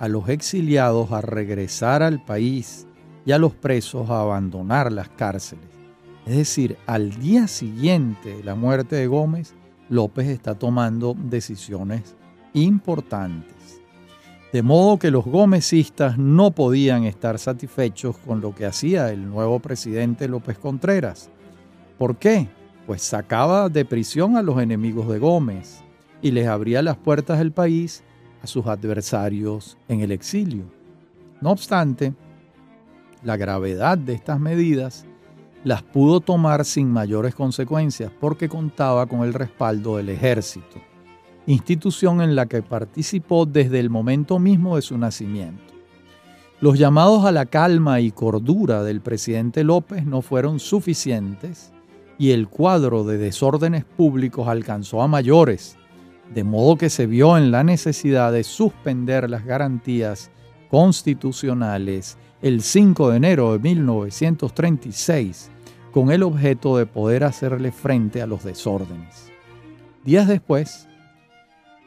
a 0.00 0.08
los 0.08 0.28
exiliados 0.28 1.12
a 1.12 1.20
regresar 1.20 2.02
al 2.02 2.24
país 2.24 2.88
y 3.24 3.30
a 3.30 3.38
los 3.38 3.54
presos 3.54 4.10
a 4.10 4.22
abandonar 4.22 4.90
las 4.90 5.08
cárceles. 5.10 5.64
Es 6.26 6.38
decir, 6.38 6.76
al 6.86 7.20
día 7.20 7.46
siguiente 7.46 8.38
de 8.38 8.42
la 8.42 8.56
muerte 8.56 8.96
de 8.96 9.06
Gómez, 9.06 9.54
López 9.88 10.26
está 10.26 10.56
tomando 10.56 11.14
decisiones 11.16 12.16
importantes. 12.52 13.80
De 14.52 14.62
modo 14.64 14.98
que 14.98 15.12
los 15.12 15.24
gomecistas 15.24 16.18
no 16.18 16.50
podían 16.50 17.04
estar 17.04 17.38
satisfechos 17.38 18.16
con 18.18 18.40
lo 18.40 18.56
que 18.56 18.66
hacía 18.66 19.12
el 19.12 19.30
nuevo 19.30 19.60
presidente 19.60 20.26
López 20.26 20.58
Contreras. 20.58 21.30
¿Por 22.00 22.16
qué? 22.16 22.48
Pues 22.86 23.02
sacaba 23.02 23.68
de 23.68 23.84
prisión 23.84 24.38
a 24.38 24.42
los 24.42 24.58
enemigos 24.58 25.06
de 25.06 25.18
Gómez 25.18 25.84
y 26.22 26.30
les 26.30 26.48
abría 26.48 26.80
las 26.80 26.96
puertas 26.96 27.38
del 27.38 27.52
país 27.52 28.02
a 28.42 28.46
sus 28.46 28.64
adversarios 28.64 29.76
en 29.86 30.00
el 30.00 30.10
exilio. 30.10 30.64
No 31.42 31.50
obstante, 31.50 32.14
la 33.22 33.36
gravedad 33.36 33.98
de 33.98 34.14
estas 34.14 34.40
medidas 34.40 35.04
las 35.62 35.82
pudo 35.82 36.22
tomar 36.22 36.64
sin 36.64 36.90
mayores 36.90 37.34
consecuencias 37.34 38.10
porque 38.18 38.48
contaba 38.48 39.04
con 39.04 39.20
el 39.20 39.34
respaldo 39.34 39.98
del 39.98 40.08
ejército, 40.08 40.80
institución 41.44 42.22
en 42.22 42.34
la 42.34 42.46
que 42.46 42.62
participó 42.62 43.44
desde 43.44 43.78
el 43.78 43.90
momento 43.90 44.38
mismo 44.38 44.76
de 44.76 44.80
su 44.80 44.96
nacimiento. 44.96 45.74
Los 46.62 46.78
llamados 46.78 47.26
a 47.26 47.30
la 47.30 47.44
calma 47.44 48.00
y 48.00 48.10
cordura 48.10 48.84
del 48.84 49.02
presidente 49.02 49.64
López 49.64 50.06
no 50.06 50.22
fueron 50.22 50.60
suficientes 50.60 51.74
y 52.20 52.32
el 52.32 52.48
cuadro 52.48 53.02
de 53.04 53.16
desórdenes 53.16 53.86
públicos 53.86 54.46
alcanzó 54.46 55.00
a 55.00 55.08
mayores, 55.08 55.78
de 56.34 56.44
modo 56.44 56.76
que 56.76 56.90
se 56.90 57.06
vio 57.06 57.38
en 57.38 57.50
la 57.50 57.64
necesidad 57.64 58.30
de 58.30 58.44
suspender 58.44 59.30
las 59.30 59.46
garantías 59.46 60.30
constitucionales 60.70 62.18
el 62.42 62.60
5 62.60 63.08
de 63.08 63.16
enero 63.16 63.52
de 63.54 63.58
1936 63.60 65.50
con 65.92 66.10
el 66.12 66.22
objeto 66.22 66.76
de 66.76 66.84
poder 66.84 67.24
hacerle 67.24 67.72
frente 67.72 68.20
a 68.20 68.26
los 68.26 68.44
desórdenes. 68.44 69.32
Días 70.04 70.28
después 70.28 70.88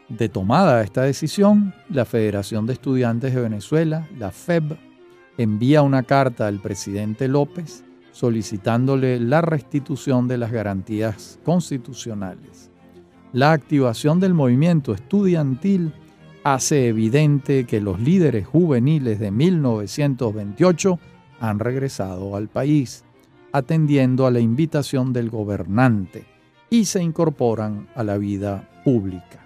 de 0.10 0.30
tomada 0.30 0.82
esta 0.82 1.04
decisión, 1.04 1.76
la 1.91 2.06
Federación 2.06 2.65
de 2.65 2.74
Estudiantes 2.74 3.36
de 3.36 3.41
Venezuela, 3.41 4.10
la 4.17 4.32
FEB, 4.32 4.80
envía 5.38 5.84
una 5.84 6.02
carta 6.02 6.48
al 6.48 6.60
presidente 6.60 7.28
López 7.28 7.84
solicitándole 8.13 9.19
la 9.19 9.41
restitución 9.41 10.28
de 10.30 10.38
las 10.38 10.52
garantías 10.52 11.39
constitucionales. 11.43 12.71
La 13.34 13.52
activación 13.52 14.19
del 14.19 14.36
movimiento 14.36 14.93
estudiantil 14.93 15.91
hace 16.43 16.88
evidente 16.88 17.65
que 17.65 17.82
los 17.82 17.99
líderes 17.99 18.45
juveniles 18.45 19.19
de 19.19 19.32
1928 19.32 20.99
han 21.39 21.60
regresado 21.60 22.36
al 22.36 22.47
país, 22.47 23.04
atendiendo 23.52 24.28
a 24.28 24.32
la 24.32 24.39
invitación 24.39 25.12
del 25.12 25.30
gobernante 25.30 26.26
y 26.69 26.86
se 26.86 27.02
incorporan 27.02 27.88
a 27.95 28.04
la 28.04 28.17
vida 28.17 28.69
pública. 28.86 29.39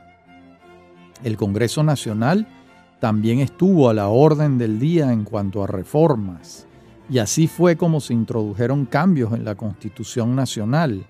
El 1.23 1.37
Congreso 1.37 1.83
Nacional 1.83 2.47
también 2.99 3.39
estuvo 3.39 3.89
a 3.89 3.93
la 3.93 4.09
orden 4.09 4.57
del 4.57 4.77
día 4.77 5.13
en 5.13 5.23
cuanto 5.23 5.63
a 5.63 5.67
reformas, 5.67 6.66
y 7.09 7.19
así 7.19 7.47
fue 7.47 7.77
como 7.77 7.99
se 7.99 8.13
introdujeron 8.13 8.85
cambios 8.85 9.33
en 9.33 9.45
la 9.45 9.55
Constitución 9.55 10.35
Nacional, 10.35 11.05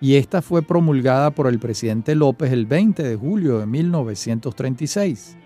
y 0.00 0.16
esta 0.16 0.42
fue 0.42 0.62
promulgada 0.62 1.30
por 1.30 1.46
el 1.46 1.58
presidente 1.58 2.14
López 2.14 2.52
el 2.52 2.66
20 2.66 3.02
de 3.02 3.16
julio 3.16 3.58
de 3.58 3.66
1936. 3.66 5.36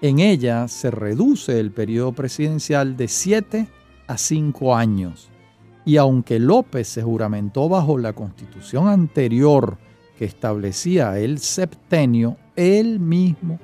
En 0.00 0.20
ella 0.20 0.68
se 0.68 0.90
reduce 0.90 1.58
el 1.58 1.72
periodo 1.72 2.12
presidencial 2.12 2.96
de 2.96 3.08
7 3.08 3.66
a 4.06 4.16
5 4.16 4.76
años, 4.76 5.28
y 5.84 5.96
aunque 5.96 6.38
López 6.38 6.88
se 6.88 7.02
juramentó 7.02 7.68
bajo 7.68 7.98
la 7.98 8.12
constitución 8.12 8.88
anterior 8.88 9.78
que 10.16 10.24
establecía 10.24 11.18
el 11.18 11.38
septenio, 11.38 12.36
él 12.56 13.00
mismo 13.00 13.58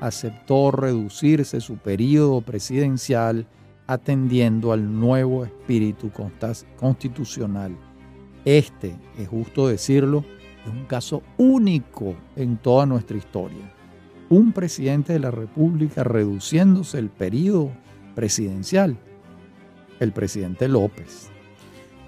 aceptó 0.00 0.70
reducirse 0.70 1.60
su 1.60 1.76
periodo 1.76 2.40
presidencial 2.40 3.46
atendiendo 3.92 4.72
al 4.72 4.98
nuevo 4.98 5.44
espíritu 5.44 6.10
constitucional 6.78 7.76
este, 8.44 8.96
es 9.18 9.28
justo 9.28 9.68
decirlo, 9.68 10.24
es 10.64 10.72
un 10.72 10.84
caso 10.86 11.22
único 11.36 12.14
en 12.36 12.56
toda 12.56 12.86
nuestra 12.86 13.16
historia. 13.16 13.72
Un 14.28 14.52
presidente 14.52 15.12
de 15.12 15.18
la 15.18 15.30
República 15.30 16.04
reduciéndose 16.04 16.98
el 16.98 17.10
periodo 17.10 17.70
presidencial, 18.14 18.96
el 19.98 20.12
presidente 20.12 20.68
López. 20.68 21.30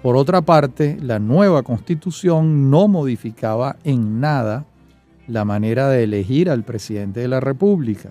Por 0.01 0.17
otra 0.17 0.41
parte, 0.41 0.97
la 1.01 1.19
nueva 1.19 1.63
constitución 1.63 2.69
no 2.69 2.87
modificaba 2.87 3.77
en 3.83 4.19
nada 4.19 4.65
la 5.27 5.45
manera 5.45 5.87
de 5.89 6.03
elegir 6.03 6.49
al 6.49 6.63
presidente 6.63 7.21
de 7.21 7.27
la 7.27 7.39
República, 7.39 8.09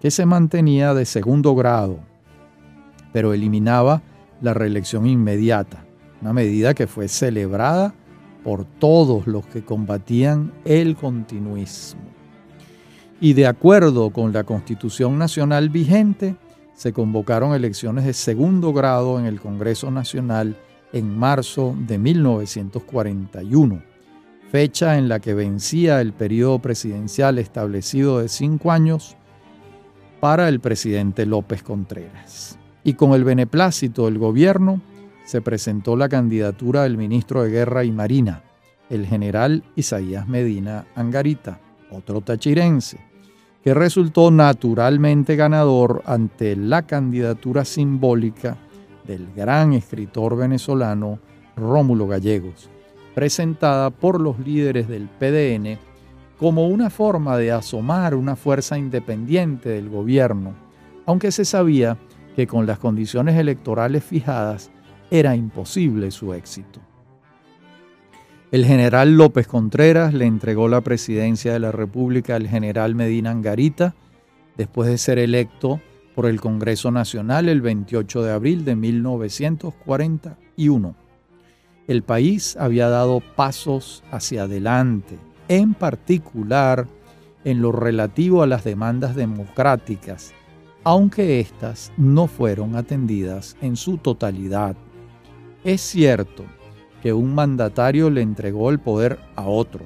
que 0.00 0.10
se 0.10 0.26
mantenía 0.26 0.94
de 0.94 1.04
segundo 1.04 1.54
grado, 1.54 2.00
pero 3.16 3.32
eliminaba 3.32 4.02
la 4.42 4.52
reelección 4.52 5.06
inmediata 5.06 5.86
una 6.20 6.34
medida 6.34 6.74
que 6.74 6.86
fue 6.86 7.08
celebrada 7.08 7.94
por 8.44 8.66
todos 8.66 9.26
los 9.26 9.46
que 9.46 9.64
combatían 9.64 10.52
el 10.66 10.96
continuismo. 10.96 12.02
Y 13.18 13.32
de 13.32 13.46
acuerdo 13.46 14.10
con 14.10 14.34
la 14.34 14.44
Constitución 14.44 15.16
Nacional 15.16 15.70
vigente, 15.70 16.36
se 16.74 16.92
convocaron 16.92 17.54
elecciones 17.54 18.04
de 18.04 18.12
segundo 18.12 18.74
grado 18.74 19.18
en 19.18 19.24
el 19.24 19.40
Congreso 19.40 19.90
Nacional 19.90 20.54
en 20.92 21.16
marzo 21.18 21.74
de 21.86 21.96
1941, 21.96 23.82
fecha 24.52 24.98
en 24.98 25.08
la 25.08 25.20
que 25.20 25.32
vencía 25.32 26.02
el 26.02 26.12
periodo 26.12 26.58
presidencial 26.58 27.38
establecido 27.38 28.18
de 28.18 28.28
cinco 28.28 28.72
años 28.72 29.16
para 30.20 30.50
el 30.50 30.60
presidente 30.60 31.24
López 31.24 31.62
Contreras. 31.62 32.58
Y 32.86 32.94
con 32.94 33.14
el 33.14 33.24
beneplácito 33.24 34.04
del 34.04 34.16
gobierno, 34.16 34.80
se 35.24 35.40
presentó 35.40 35.96
la 35.96 36.08
candidatura 36.08 36.84
del 36.84 36.96
ministro 36.96 37.42
de 37.42 37.50
Guerra 37.50 37.82
y 37.82 37.90
Marina, 37.90 38.44
el 38.88 39.06
general 39.06 39.64
Isaías 39.74 40.28
Medina 40.28 40.86
Angarita, 40.94 41.58
otro 41.90 42.20
tachirense, 42.20 43.00
que 43.64 43.74
resultó 43.74 44.30
naturalmente 44.30 45.34
ganador 45.34 46.04
ante 46.06 46.54
la 46.54 46.82
candidatura 46.82 47.64
simbólica 47.64 48.56
del 49.04 49.26
gran 49.34 49.72
escritor 49.72 50.36
venezolano 50.36 51.18
Rómulo 51.56 52.06
Gallegos, 52.06 52.70
presentada 53.16 53.90
por 53.90 54.20
los 54.20 54.38
líderes 54.38 54.86
del 54.86 55.08
PDN 55.08 55.76
como 56.38 56.68
una 56.68 56.88
forma 56.88 57.36
de 57.36 57.50
asomar 57.50 58.14
una 58.14 58.36
fuerza 58.36 58.78
independiente 58.78 59.70
del 59.70 59.88
gobierno, 59.88 60.54
aunque 61.04 61.32
se 61.32 61.44
sabía 61.44 61.98
que 62.36 62.46
con 62.46 62.66
las 62.66 62.78
condiciones 62.78 63.36
electorales 63.36 64.04
fijadas 64.04 64.70
era 65.10 65.34
imposible 65.34 66.10
su 66.10 66.34
éxito. 66.34 66.80
El 68.52 68.64
general 68.64 69.16
López 69.16 69.48
Contreras 69.48 70.14
le 70.14 70.26
entregó 70.26 70.68
la 70.68 70.82
presidencia 70.82 71.52
de 71.52 71.58
la 71.58 71.72
República 71.72 72.36
al 72.36 72.46
general 72.46 72.94
Medina 72.94 73.30
Angarita 73.30 73.94
después 74.56 74.88
de 74.88 74.98
ser 74.98 75.18
electo 75.18 75.80
por 76.14 76.26
el 76.26 76.40
Congreso 76.40 76.90
Nacional 76.90 77.48
el 77.48 77.60
28 77.60 78.22
de 78.22 78.32
abril 78.32 78.64
de 78.64 78.76
1941. 78.76 80.94
el 81.88 82.02
país 82.02 82.56
había 82.58 82.88
dado 82.88 83.20
pasos 83.20 84.02
hacia 84.10 84.44
adelante, 84.44 85.18
en 85.48 85.74
particular 85.74 86.86
en 87.44 87.62
lo 87.62 87.72
relativo 87.72 88.42
a 88.42 88.46
las 88.46 88.64
demandas 88.64 89.14
democráticas, 89.14 90.32
aunque 90.86 91.40
éstas 91.40 91.92
no 91.96 92.28
fueron 92.28 92.76
atendidas 92.76 93.56
en 93.60 93.74
su 93.74 93.98
totalidad. 93.98 94.76
Es 95.64 95.80
cierto 95.80 96.44
que 97.02 97.12
un 97.12 97.34
mandatario 97.34 98.08
le 98.08 98.22
entregó 98.22 98.70
el 98.70 98.78
poder 98.78 99.18
a 99.34 99.46
otro, 99.46 99.84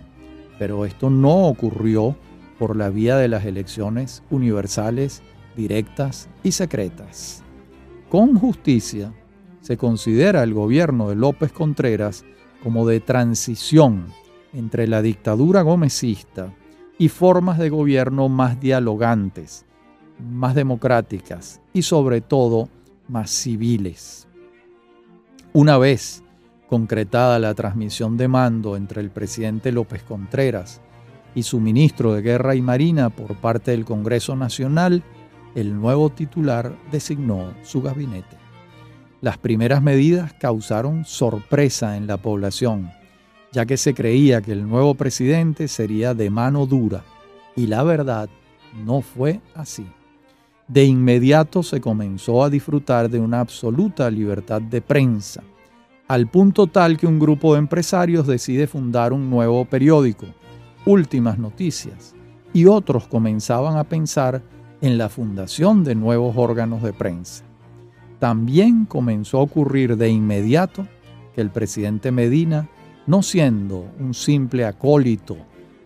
pero 0.58 0.84
esto 0.84 1.08
no 1.08 1.46
ocurrió 1.46 2.16
por 2.58 2.76
la 2.76 2.90
vía 2.90 3.16
de 3.16 3.28
las 3.28 3.46
elecciones 3.46 4.22
universales, 4.28 5.22
directas 5.56 6.28
y 6.42 6.52
secretas. 6.52 7.42
Con 8.10 8.38
justicia, 8.38 9.14
se 9.62 9.78
considera 9.78 10.42
el 10.42 10.52
gobierno 10.52 11.08
de 11.08 11.14
López 11.14 11.50
Contreras 11.50 12.26
como 12.62 12.86
de 12.86 13.00
transición 13.00 14.04
entre 14.52 14.86
la 14.86 15.00
dictadura 15.00 15.62
gomecista 15.62 16.52
y 16.98 17.08
formas 17.08 17.58
de 17.58 17.70
gobierno 17.70 18.28
más 18.28 18.60
dialogantes, 18.60 19.64
más 20.20 20.54
democráticas 20.54 21.60
y 21.72 21.82
sobre 21.82 22.20
todo 22.20 22.68
más 23.08 23.30
civiles. 23.30 24.26
Una 25.52 25.78
vez 25.78 26.22
concretada 26.68 27.38
la 27.38 27.54
transmisión 27.54 28.16
de 28.16 28.28
mando 28.28 28.76
entre 28.76 29.00
el 29.00 29.10
presidente 29.10 29.72
López 29.72 30.02
Contreras 30.02 30.80
y 31.34 31.42
su 31.42 31.60
ministro 31.60 32.14
de 32.14 32.22
Guerra 32.22 32.54
y 32.54 32.62
Marina 32.62 33.10
por 33.10 33.36
parte 33.36 33.72
del 33.72 33.84
Congreso 33.84 34.36
Nacional, 34.36 35.02
el 35.54 35.74
nuevo 35.74 36.10
titular 36.10 36.76
designó 36.92 37.52
su 37.62 37.82
gabinete. 37.82 38.36
Las 39.20 39.38
primeras 39.38 39.82
medidas 39.82 40.32
causaron 40.34 41.04
sorpresa 41.04 41.96
en 41.96 42.06
la 42.06 42.16
población 42.16 42.90
ya 43.52 43.66
que 43.66 43.76
se 43.76 43.94
creía 43.94 44.42
que 44.42 44.52
el 44.52 44.68
nuevo 44.68 44.94
presidente 44.94 45.68
sería 45.68 46.14
de 46.14 46.30
mano 46.30 46.66
dura, 46.66 47.02
y 47.56 47.66
la 47.66 47.82
verdad 47.82 48.28
no 48.84 49.00
fue 49.00 49.40
así. 49.54 49.86
De 50.70 50.84
inmediato 50.84 51.64
se 51.64 51.80
comenzó 51.80 52.44
a 52.44 52.48
disfrutar 52.48 53.10
de 53.10 53.18
una 53.18 53.40
absoluta 53.40 54.08
libertad 54.08 54.62
de 54.62 54.80
prensa, 54.80 55.42
al 56.06 56.28
punto 56.28 56.68
tal 56.68 56.96
que 56.96 57.08
un 57.08 57.18
grupo 57.18 57.54
de 57.54 57.58
empresarios 57.58 58.24
decide 58.24 58.68
fundar 58.68 59.12
un 59.12 59.28
nuevo 59.28 59.64
periódico, 59.64 60.26
Últimas 60.86 61.40
Noticias, 61.40 62.14
y 62.52 62.66
otros 62.66 63.08
comenzaban 63.08 63.78
a 63.78 63.82
pensar 63.82 64.42
en 64.80 64.96
la 64.96 65.08
fundación 65.08 65.82
de 65.82 65.96
nuevos 65.96 66.36
órganos 66.36 66.84
de 66.84 66.92
prensa. 66.92 67.42
También 68.20 68.84
comenzó 68.84 69.38
a 69.38 69.42
ocurrir 69.42 69.96
de 69.96 70.08
inmediato 70.08 70.86
que 71.34 71.40
el 71.40 71.50
presidente 71.50 72.12
Medina 72.12 72.68
no 73.08 73.24
siendo 73.24 73.86
un 73.98 74.14
simple 74.14 74.64
acólito 74.64 75.36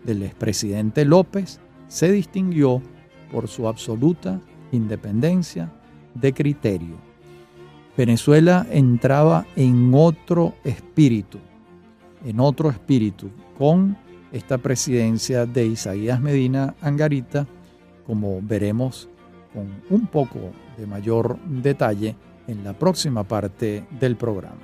del 0.03 0.21
expresidente 0.21 1.05
López, 1.05 1.59
se 1.87 2.11
distinguió 2.11 2.83
por 3.31 3.47
su 3.47 3.67
absoluta 3.67 4.39
independencia 4.75 5.71
de 6.13 6.33
criterio. 6.33 6.95
Venezuela 7.97 8.65
entraba 8.69 9.45
en 9.55 9.91
otro 9.93 10.53
espíritu, 10.63 11.39
en 12.25 12.39
otro 12.39 12.69
espíritu, 12.69 13.29
con 13.57 13.97
esta 14.31 14.57
presidencia 14.57 15.45
de 15.45 15.65
Isaías 15.65 16.19
Medina 16.19 16.75
Angarita, 16.81 17.47
como 18.05 18.41
veremos 18.41 19.09
con 19.53 19.81
un 19.89 20.07
poco 20.07 20.51
de 20.77 20.85
mayor 20.85 21.39
detalle 21.45 22.15
en 22.47 22.63
la 22.63 22.73
próxima 22.73 23.23
parte 23.23 23.85
del 23.99 24.17
programa. 24.17 24.59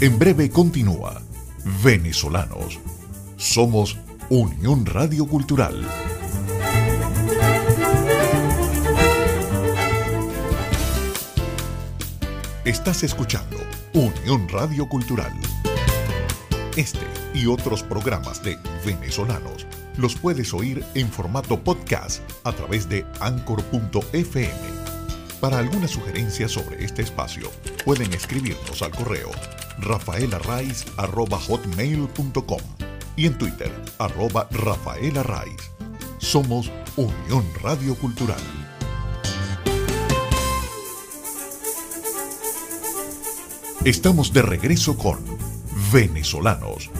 En 0.00 0.18
breve 0.18 0.50
continúa 0.50 1.22
Venezolanos. 1.82 2.80
Somos 3.36 3.96
Unión 4.28 4.84
Radio 4.86 5.24
Cultural. 5.24 5.86
Estás 12.64 13.04
escuchando 13.04 13.56
Unión 13.92 14.48
Radio 14.48 14.88
Cultural. 14.88 15.32
Este 16.76 17.06
y 17.32 17.46
otros 17.46 17.84
programas 17.84 18.42
de 18.42 18.58
Venezolanos 18.84 19.64
los 19.96 20.16
puedes 20.16 20.52
oír 20.52 20.84
en 20.94 21.08
formato 21.08 21.62
podcast 21.62 22.20
a 22.42 22.52
través 22.52 22.88
de 22.88 23.06
anchor.fm. 23.20 24.50
Para 25.40 25.58
alguna 25.58 25.86
sugerencia 25.86 26.48
sobre 26.48 26.84
este 26.84 27.02
espacio, 27.02 27.48
pueden 27.84 28.12
escribirnos 28.12 28.82
al 28.82 28.90
correo 28.90 29.30
rafaelarraiz.com 29.78 32.60
y 33.16 33.26
en 33.26 33.38
Twitter, 33.38 33.70
arroba 33.98 34.48
Rafael 34.50 35.14
Somos 36.18 36.70
Unión 36.96 37.44
Radio 37.62 37.94
Cultural. 37.96 38.40
Estamos 43.84 44.32
de 44.32 44.40
regreso 44.40 44.96
con 44.96 45.18
Venezolanos. 45.92 46.90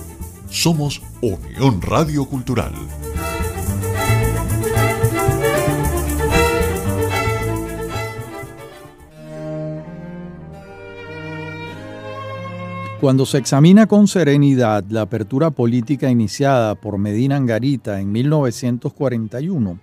Somos 0.50 1.00
Unión 1.22 1.80
Radio 1.80 2.26
Cultural. 2.26 2.74
Cuando 13.04 13.26
se 13.26 13.36
examina 13.36 13.86
con 13.86 14.08
serenidad 14.08 14.82
la 14.88 15.02
apertura 15.02 15.50
política 15.50 16.08
iniciada 16.08 16.74
por 16.74 16.96
Medina 16.96 17.36
Angarita 17.36 18.00
en 18.00 18.10
1941, 18.10 19.78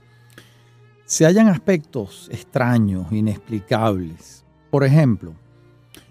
se 1.05 1.26
hallan 1.26 1.47
aspectos 1.47 2.30
extraños, 2.32 3.11
inexplicables. 3.11 4.43
Por 4.72 4.84
ejemplo, 4.84 5.36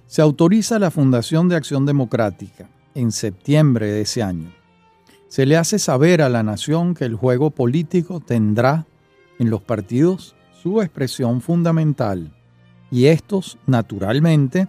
se 0.06 0.22
autoriza 0.22 0.78
la 0.78 0.92
Fundación 0.92 1.48
de 1.48 1.56
Acción 1.56 1.84
Democrática 1.84 2.70
en 2.94 3.10
septiembre 3.10 3.90
de 3.90 4.02
ese 4.02 4.22
año. 4.22 4.52
Se 5.26 5.46
le 5.46 5.56
hace 5.56 5.80
saber 5.80 6.22
a 6.22 6.28
la 6.28 6.44
nación 6.44 6.94
que 6.94 7.06
el 7.06 7.16
juego 7.16 7.50
político 7.50 8.20
tendrá 8.20 8.86
en 9.40 9.50
los 9.50 9.62
partidos 9.62 10.36
su 10.62 10.80
expresión 10.80 11.40
fundamental 11.40 12.32
y 12.92 13.06
estos, 13.06 13.58
naturalmente, 13.66 14.68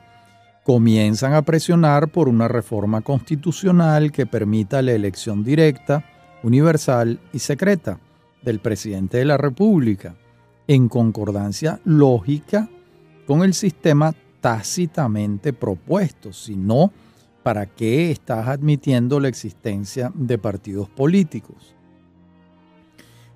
comienzan 0.64 1.34
a 1.34 1.42
presionar 1.42 2.10
por 2.10 2.30
una 2.30 2.48
reforma 2.48 3.02
constitucional 3.02 4.12
que 4.12 4.26
permita 4.26 4.82
la 4.82 4.92
elección 4.92 5.44
directa, 5.44 6.06
universal 6.44 7.20
y 7.34 7.40
secreta 7.40 8.00
del 8.44 8.60
presidente 8.60 9.18
de 9.18 9.26
la 9.26 9.38
República, 9.38 10.16
en 10.68 10.88
concordancia 10.88 11.80
lógica 11.84 12.70
con 13.26 13.44
el 13.44 13.54
sistema 13.54 14.14
tácitamente 14.40 15.54
propuesto, 15.54 16.34
si 16.34 16.56
no, 16.56 16.92
¿para 17.44 17.66
qué 17.66 18.12
estás 18.12 18.48
admitiendo 18.48 19.20
la 19.20 19.28
existencia 19.28 20.12
de 20.14 20.38
partidos 20.38 20.90
políticos? 20.90 21.76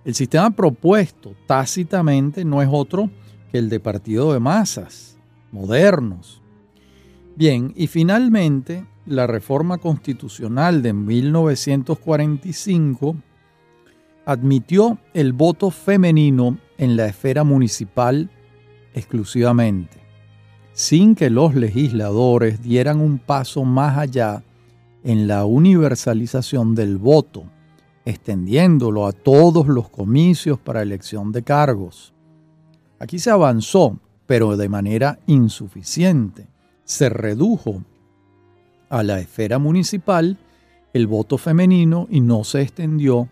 El 0.04 0.14
sistema 0.14 0.52
propuesto 0.52 1.36
tácitamente 1.48 2.46
no 2.46 2.62
es 2.62 2.70
otro 2.72 3.10
que 3.52 3.58
el 3.58 3.70
de 3.70 3.80
partido 3.80 4.34
de 4.34 4.40
masas, 4.40 5.18
modernos, 5.52 6.44
Bien, 7.38 7.74
y 7.76 7.88
finalmente 7.88 8.86
la 9.06 9.28
reforma 9.28 9.78
constitucional 9.78 10.82
de 10.82 10.94
1945 10.94 13.18
admitió 14.26 15.00
el 15.14 15.34
voto 15.34 15.70
femenino 15.70 16.58
en 16.78 16.96
la 16.96 17.08
esfera 17.08 17.44
municipal 17.44 18.30
exclusivamente, 18.94 19.98
sin 20.72 21.14
que 21.14 21.30
los 21.30 21.56
legisladores 21.56 22.62
dieran 22.62 23.02
un 23.02 23.20
paso 23.20 23.66
más 23.66 23.98
allá 23.98 24.42
en 25.04 25.28
la 25.28 25.44
universalización 25.44 26.74
del 26.74 26.98
voto, 26.98 27.44
extendiéndolo 28.06 29.08
a 29.08 29.12
todos 29.12 29.68
los 29.68 29.90
comicios 29.90 30.58
para 30.58 30.82
elección 30.82 31.34
de 31.34 31.44
cargos. 31.44 32.14
Aquí 32.98 33.20
se 33.20 33.30
avanzó, 33.30 34.00
pero 34.26 34.56
de 34.56 34.70
manera 34.70 35.20
insuficiente 35.28 36.55
se 36.86 37.10
redujo 37.10 37.84
a 38.90 39.04
la 39.04 39.20
esfera 39.20 39.60
municipal 39.60 40.38
el 40.94 41.08
voto 41.08 41.38
femenino 41.38 42.08
y 42.10 42.22
no 42.22 42.44
se 42.44 42.62
extendió 42.62 43.28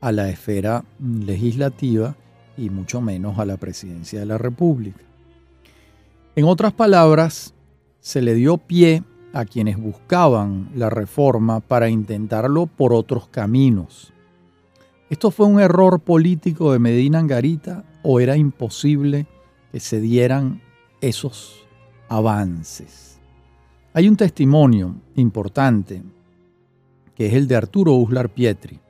a 0.00 0.10
la 0.10 0.28
esfera 0.28 0.84
legislativa 1.00 2.16
y 2.56 2.70
mucho 2.70 3.00
menos 3.00 3.38
a 3.38 3.44
la 3.44 3.56
presidencia 3.56 4.18
de 4.20 4.26
la 4.26 4.38
República. 4.38 5.04
En 6.34 6.46
otras 6.46 6.72
palabras, 6.72 7.54
se 8.00 8.20
le 8.20 8.34
dio 8.34 8.58
pie 8.58 9.02
a 9.32 9.44
quienes 9.44 9.78
buscaban 9.78 10.70
la 10.74 10.90
reforma 10.90 11.60
para 11.60 11.88
intentarlo 11.88 12.66
por 12.66 12.92
otros 12.92 13.28
caminos. 13.28 14.12
¿Esto 15.10 15.30
fue 15.30 15.46
un 15.46 15.60
error 15.60 16.00
político 16.00 16.72
de 16.72 16.78
Medina 16.78 17.18
Angarita 17.18 17.84
o 18.02 18.20
era 18.20 18.36
imposible 18.36 19.26
que 19.72 19.80
se 19.80 20.00
dieran 20.00 20.60
esos 21.00 21.63
avances? 22.08 23.18
Hay 23.92 24.08
un 24.08 24.16
testimonio 24.16 24.94
importante 25.16 26.02
que 27.14 27.26
es 27.26 27.34
el 27.34 27.46
de 27.46 27.56
Arturo 27.56 27.94
Uslar 27.94 28.28
Pietri, 28.28 28.80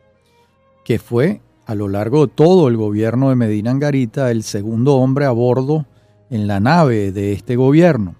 que 0.85 0.99
fue 0.99 1.41
a 1.67 1.75
lo 1.75 1.89
largo 1.89 2.27
de 2.27 2.33
todo 2.35 2.69
el 2.69 2.77
gobierno 2.77 3.31
de 3.31 3.37
Medina 3.37 3.71
Angarita 3.71 4.31
el 4.31 4.43
segundo 4.43 4.97
hombre 4.97 5.25
a 5.25 5.31
bordo 5.31 5.87
en 6.31 6.47
la 6.47 6.61
nave 6.61 7.13
de 7.13 7.33
este 7.33 7.57
gobierno. 7.57 8.15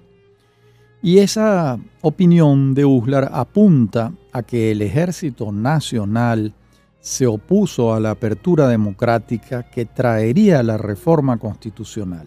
Y 1.03 1.19
esa 1.19 1.79
opinión 2.01 2.75
de 2.75 2.85
Uslar 2.85 3.31
apunta 3.33 4.13
a 4.33 4.43
que 4.43 4.71
el 4.71 4.81
ejército 4.81 5.53
nacional 5.53 6.55
se 7.01 7.27
opuso 7.27 7.93
a 7.93 8.01
la 8.01 8.13
apertura 8.13 8.69
democrática 8.69 9.65
que 9.65 9.85
traería 9.85 10.63
la 10.63 10.79
reforma 10.79 11.37
constitucional. 11.37 12.27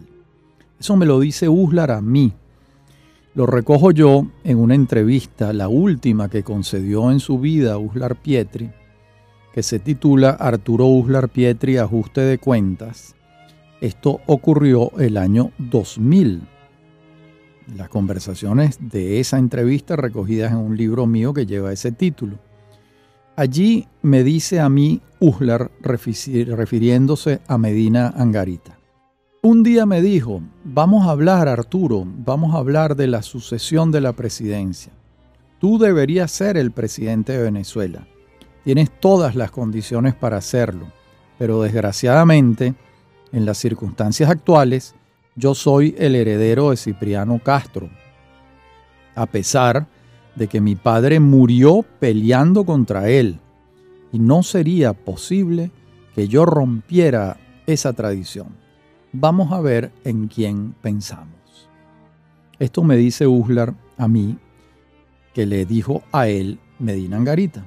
Eso 0.79 0.95
me 0.95 1.07
lo 1.07 1.19
dice 1.19 1.49
Uslar 1.49 1.89
a 1.89 2.01
mí. 2.01 2.31
Lo 3.37 3.45
recojo 3.45 3.91
yo 3.91 4.25
en 4.43 4.57
una 4.57 4.73
entrevista, 4.73 5.53
la 5.53 5.67
última 5.67 6.27
que 6.27 6.41
concedió 6.41 7.11
en 7.11 7.19
su 7.19 7.37
vida 7.37 7.77
Uslar 7.77 8.15
Pietri, 8.15 8.71
que 9.53 9.61
se 9.61 9.77
titula 9.77 10.31
Arturo 10.31 10.87
Uslar 10.87 11.29
Pietri 11.29 11.77
Ajuste 11.77 12.21
de 12.21 12.39
Cuentas. 12.39 13.15
Esto 13.79 14.21
ocurrió 14.25 14.89
el 14.97 15.17
año 15.17 15.51
2000. 15.59 16.47
Las 17.75 17.89
conversaciones 17.89 18.79
de 18.81 19.19
esa 19.19 19.37
entrevista 19.37 19.95
recogidas 19.95 20.51
en 20.51 20.57
un 20.57 20.75
libro 20.75 21.05
mío 21.05 21.31
que 21.31 21.45
lleva 21.45 21.71
ese 21.71 21.91
título. 21.91 22.39
Allí 23.35 23.87
me 24.01 24.23
dice 24.23 24.59
a 24.59 24.67
mí 24.67 24.99
Uslar 25.19 25.69
refiriéndose 25.83 27.41
a 27.47 27.59
Medina 27.59 28.15
Angarita. 28.17 28.76
Un 29.43 29.61
día 29.61 29.85
me 29.85 30.01
dijo, 30.01 30.41
vamos 30.63 31.05
a 31.05 31.11
hablar 31.11 31.47
Arturo, 31.47 32.03
vamos 32.05 32.55
a 32.55 32.57
hablar 32.57 32.95
de 32.95 33.05
la 33.05 33.21
sucesión 33.21 33.91
de 33.91 34.01
la 34.01 34.13
presidencia. 34.13 34.91
Tú 35.59 35.77
deberías 35.77 36.31
ser 36.31 36.57
el 36.57 36.71
presidente 36.71 37.33
de 37.33 37.43
Venezuela. 37.43 38.07
Tienes 38.63 38.89
todas 38.99 39.35
las 39.35 39.51
condiciones 39.51 40.15
para 40.15 40.37
hacerlo, 40.37 40.91
pero 41.37 41.61
desgraciadamente, 41.61 42.73
en 43.31 43.45
las 43.45 43.59
circunstancias 43.59 44.27
actuales, 44.27 44.95
yo 45.35 45.53
soy 45.53 45.93
el 45.99 46.15
heredero 46.15 46.71
de 46.71 46.77
Cipriano 46.77 47.37
Castro. 47.37 47.89
A 49.13 49.27
pesar 49.27 49.87
de 50.35 50.47
que 50.47 50.61
mi 50.61 50.75
padre 50.75 51.19
murió 51.19 51.85
peleando 51.99 52.65
contra 52.65 53.07
él, 53.09 53.39
y 54.11 54.17
no 54.17 54.41
sería 54.41 54.93
posible 54.93 55.69
que 56.15 56.27
yo 56.27 56.45
rompiera 56.45 57.37
esa 57.67 57.93
tradición. 57.93 58.66
Vamos 59.13 59.53
a 59.53 59.61
ver 59.61 59.91
en 60.03 60.27
quién 60.27 60.75
pensamos. 60.81 61.69
Esto 62.59 62.83
me 62.83 62.97
dice 62.97 63.25
Uslar 63.25 63.73
a 63.97 64.07
mí, 64.07 64.37
que 65.33 65.45
le 65.45 65.65
dijo 65.65 66.03
a 66.11 66.27
él 66.27 66.59
Medina 66.77 67.15
Angarita. 67.15 67.65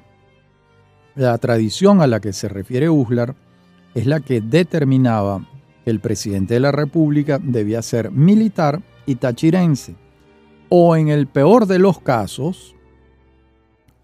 La 1.14 1.38
tradición 1.38 2.02
a 2.02 2.06
la 2.06 2.20
que 2.20 2.34
se 2.34 2.48
refiere 2.48 2.90
Uslar 2.90 3.34
es 3.94 4.06
la 4.06 4.20
que 4.20 4.40
determinaba 4.40 5.48
que 5.84 5.90
el 5.90 6.00
presidente 6.00 6.54
de 6.54 6.60
la 6.60 6.72
República 6.72 7.38
debía 7.42 7.80
ser 7.80 8.10
militar 8.10 8.82
y 9.06 9.14
tachirense, 9.14 9.94
o 10.68 10.94
en 10.94 11.08
el 11.08 11.26
peor 11.26 11.66
de 11.66 11.78
los 11.78 12.00
casos, 12.00 12.76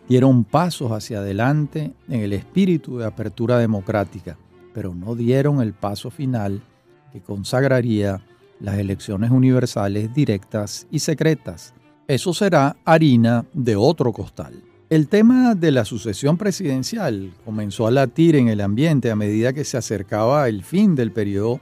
dieron 0.07 0.43
pasos 0.43 0.91
hacia 0.91 1.19
adelante 1.19 1.93
en 2.07 2.21
el 2.21 2.33
espíritu 2.33 2.97
de 2.97 3.05
apertura 3.05 3.59
democrática, 3.59 4.35
pero 4.73 4.95
no 4.95 5.13
dieron 5.15 5.61
el 5.61 5.73
paso 5.73 6.09
final 6.09 6.63
que 7.11 7.21
consagraría 7.21 8.25
las 8.59 8.79
elecciones 8.79 9.29
universales 9.31 10.13
directas 10.13 10.87
y 10.89 10.99
secretas. 10.99 11.74
Eso 12.07 12.35
será 12.35 12.77
harina 12.85 13.45
de 13.53 13.75
otro 13.75 14.13
costal. 14.13 14.61
El 14.91 15.07
tema 15.07 15.55
de 15.55 15.71
la 15.71 15.85
sucesión 15.85 16.37
presidencial 16.37 17.33
comenzó 17.43 17.87
a 17.87 17.91
latir 17.91 18.35
en 18.35 18.47
el 18.47 18.61
ambiente 18.61 19.09
a 19.09 19.15
medida 19.15 19.53
que 19.53 19.63
se 19.63 19.77
acercaba 19.77 20.47
el 20.47 20.63
fin 20.63 20.93
del 20.93 21.11
periodo 21.11 21.59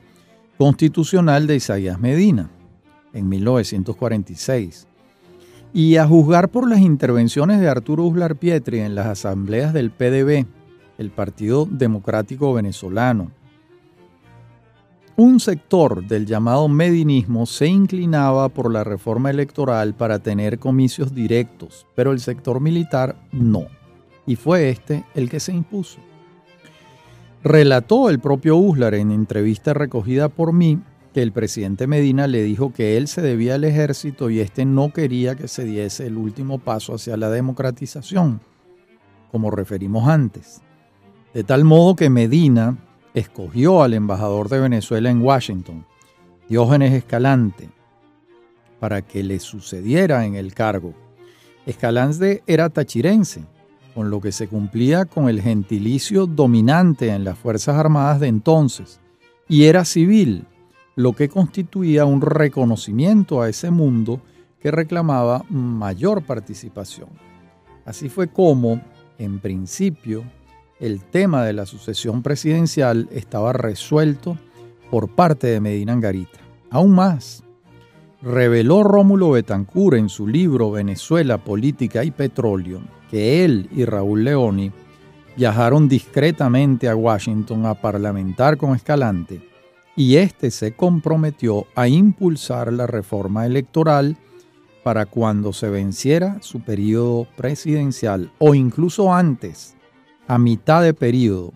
constitucional 0.58 1.48
de 1.48 1.56
Isaías 1.56 1.98
Medina, 1.98 2.50
en 3.14 3.30
1946. 3.30 4.88
Y 5.74 5.96
a 5.96 6.06
juzgar 6.06 6.50
por 6.50 6.70
las 6.70 6.80
intervenciones 6.80 7.62
de 7.62 7.70
Arturo 7.70 8.04
Uslar 8.04 8.36
Pietri 8.36 8.80
en 8.80 8.96
las 8.96 9.08
asambleas 9.08 9.72
del 9.72 9.92
PDB, 9.92 10.46
el 10.98 11.10
Partido 11.10 11.66
Democrático 11.66 12.54
Venezolano, 12.54 13.32
un 15.16 15.40
sector 15.40 16.08
del 16.08 16.26
llamado 16.26 16.68
medinismo 16.68 17.46
se 17.46 17.68
inclinaba 17.68 18.50
por 18.50 18.72
la 18.72 18.84
reforma 18.84 19.30
electoral 19.30 19.94
para 19.94 20.20
tener 20.20 20.58
comicios 20.58 21.14
directos, 21.14 21.86
pero 21.96 22.12
el 22.12 22.20
sector 22.20 22.60
militar 22.60 23.16
no. 23.32 23.68
Y 24.26 24.36
fue 24.36 24.70
este 24.70 25.04
el 25.14 25.30
que 25.30 25.40
se 25.40 25.54
impuso. 25.54 26.00
Relató 27.44 28.10
el 28.10 28.20
propio 28.20 28.56
Uslar 28.56 28.96
en 28.96 29.12
entrevista 29.12 29.74
recogida 29.74 30.30
por 30.30 30.54
mí 30.54 30.80
que 31.14 31.22
el 31.22 31.32
presidente 31.32 31.86
Medina 31.86 32.26
le 32.26 32.42
dijo 32.42 32.74
que 32.74 32.98
él 32.98 33.08
se 33.08 33.22
debía 33.22 33.56
al 33.56 33.66
ejército 33.66 34.32
y 34.32 34.40
este 34.40 34.66
no 34.66 34.92
quería 34.92 35.36
que 35.36 35.48
se 35.48 35.64
diese 35.64 36.08
el 36.08 36.18
último 36.18 36.58
paso 36.58 36.96
hacia 36.96 37.18
la 37.18 37.30
democratización, 37.30 38.42
como 39.32 39.52
referimos 39.52 40.08
antes. 40.08 40.62
De 41.36 41.44
tal 41.44 41.66
modo 41.66 41.96
que 41.96 42.10
Medina 42.10 42.78
escogió 43.14 43.84
al 43.84 43.94
embajador 43.94 44.50
de 44.50 44.60
Venezuela 44.60 45.10
en 45.10 45.22
Washington, 45.22 45.86
Diógenes 46.50 46.94
Escalante, 46.94 47.70
para 48.80 49.02
que 49.02 49.24
le 49.24 49.40
sucediera 49.40 50.26
en 50.26 50.36
el 50.36 50.54
cargo. 50.54 50.94
Escalante 51.66 52.44
era 52.48 52.70
tachirense, 52.70 53.46
con 53.94 54.10
lo 54.10 54.20
que 54.20 54.32
se 54.32 54.48
cumplía 54.48 55.06
con 55.06 55.30
el 55.30 55.42
gentilicio 55.42 56.26
dominante 56.26 57.10
en 57.10 57.24
las 57.24 57.38
Fuerzas 57.38 57.76
Armadas 57.76 58.20
de 58.20 58.28
entonces, 58.28 59.00
y 59.48 59.66
era 59.66 59.86
civil, 59.86 60.46
lo 60.96 61.14
que 61.14 61.30
constituía 61.30 62.06
un 62.06 62.22
reconocimiento 62.22 63.42
a 63.42 63.50
ese 63.50 63.72
mundo 63.72 64.22
que 64.60 64.72
reclamaba 64.72 65.44
mayor 65.50 66.24
participación. 66.24 67.10
Así 67.86 68.10
fue 68.10 68.28
como, 68.28 68.82
en 69.18 69.40
principio, 69.40 70.24
el 70.84 71.00
tema 71.00 71.46
de 71.46 71.54
la 71.54 71.66
sucesión 71.66 72.22
presidencial 72.22 73.08
estaba 73.10 73.54
resuelto 73.54 74.38
por 74.92 75.08
parte 75.16 75.48
de 75.48 75.62
Medina 75.62 75.94
Angarita. 75.94 76.40
Aún 76.70 76.92
más, 76.92 77.42
reveló 78.22 78.84
Rómulo 78.84 79.32
Betancourt 79.32 79.96
en 79.96 80.10
su 80.10 80.28
libro 80.28 80.72
Venezuela, 80.72 81.38
Política 81.38 82.04
y 82.04 82.12
Petróleo 82.12 82.82
que 83.10 83.46
él 83.46 83.70
y 83.72 83.86
Raúl 83.86 84.26
Leoni 84.26 84.74
viajaron 85.38 85.88
discretamente 85.88 86.90
a 86.90 86.96
Washington 86.98 87.66
a 87.66 87.76
parlamentar 87.76 88.58
con 88.58 88.76
Escalante 88.76 89.48
y 89.96 90.18
éste 90.18 90.52
se 90.52 90.76
comprometió 90.76 91.66
a 91.76 91.88
impulsar 91.88 92.74
la 92.74 92.88
reforma 92.88 93.46
electoral 93.46 94.18
para 94.84 95.06
cuando 95.06 95.54
se 95.54 95.70
venciera 95.70 96.40
su 96.42 96.60
periodo 96.60 97.26
presidencial 97.38 98.32
o 98.40 98.54
incluso 98.54 99.14
antes, 99.14 99.78
a 100.28 100.38
mitad 100.38 100.82
de 100.82 100.94
periodo, 100.94 101.54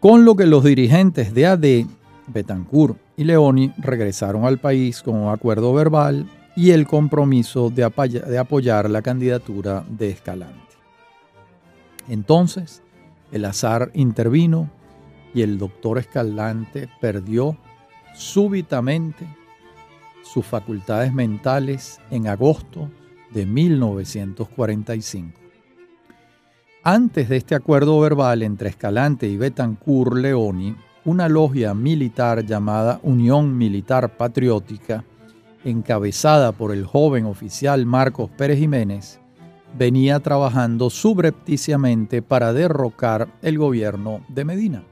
con 0.00 0.24
lo 0.24 0.36
que 0.36 0.46
los 0.46 0.64
dirigentes 0.64 1.34
de 1.34 1.46
AD, 1.46 1.86
Betancourt 2.26 2.98
y 3.16 3.24
Leoni 3.24 3.72
regresaron 3.78 4.44
al 4.44 4.58
país 4.58 5.02
con 5.02 5.16
un 5.16 5.32
acuerdo 5.32 5.72
verbal 5.72 6.26
y 6.56 6.70
el 6.70 6.86
compromiso 6.86 7.70
de, 7.70 7.84
apoyar 7.84 8.88
la 8.88 9.02
candidatura 9.02 9.84
de 9.88 10.10
Escalante. 10.10 10.60
Entonces, 12.08 12.82
el 13.32 13.44
azar 13.44 13.90
intervino 13.94 14.70
y 15.32 15.42
el 15.42 15.58
doctor 15.58 15.98
Escalante 15.98 16.88
perdió 17.00 17.56
súbitamente 18.14 19.26
sus 20.22 20.46
facultades 20.46 21.12
mentales 21.12 22.00
en 22.10 22.28
agosto 22.28 22.90
de 23.32 23.46
1945. 23.46 25.43
Antes 26.86 27.30
de 27.30 27.38
este 27.38 27.54
acuerdo 27.54 27.98
verbal 27.98 28.42
entre 28.42 28.68
Escalante 28.68 29.26
y 29.26 29.38
Betancourt 29.38 30.12
Leoni, 30.18 30.76
una 31.06 31.30
logia 31.30 31.72
militar 31.72 32.44
llamada 32.44 33.00
Unión 33.02 33.56
Militar 33.56 34.18
Patriótica, 34.18 35.02
encabezada 35.64 36.52
por 36.52 36.74
el 36.74 36.84
joven 36.84 37.24
oficial 37.24 37.86
Marcos 37.86 38.28
Pérez 38.36 38.58
Jiménez, 38.58 39.18
venía 39.78 40.20
trabajando 40.20 40.90
subrepticiamente 40.90 42.20
para 42.20 42.52
derrocar 42.52 43.28
el 43.40 43.56
gobierno 43.56 44.20
de 44.28 44.44
Medina. 44.44 44.84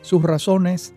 Sus 0.00 0.24
razones 0.24 0.92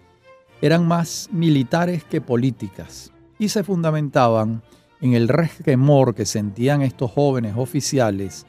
eran 0.60 0.88
más 0.88 1.30
militares 1.32 2.04
que 2.04 2.20
políticas 2.20 3.14
y 3.38 3.50
se 3.50 3.64
fundamentaban 3.64 4.64
en 5.02 5.14
el 5.14 5.28
resquemor 5.28 6.16
que 6.16 6.26
sentían 6.26 6.82
estos 6.82 7.12
jóvenes 7.12 7.54
oficiales 7.58 8.48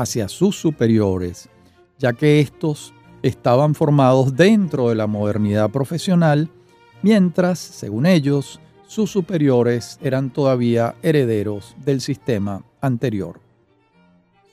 hacia 0.00 0.28
sus 0.28 0.56
superiores, 0.56 1.48
ya 1.98 2.12
que 2.12 2.40
estos 2.40 2.94
estaban 3.22 3.74
formados 3.74 4.36
dentro 4.36 4.88
de 4.88 4.94
la 4.94 5.08
modernidad 5.08 5.70
profesional, 5.70 6.48
mientras, 7.02 7.58
según 7.58 8.06
ellos, 8.06 8.60
sus 8.86 9.10
superiores 9.10 9.98
eran 10.00 10.30
todavía 10.30 10.94
herederos 11.02 11.74
del 11.84 12.00
sistema 12.00 12.62
anterior. 12.80 13.40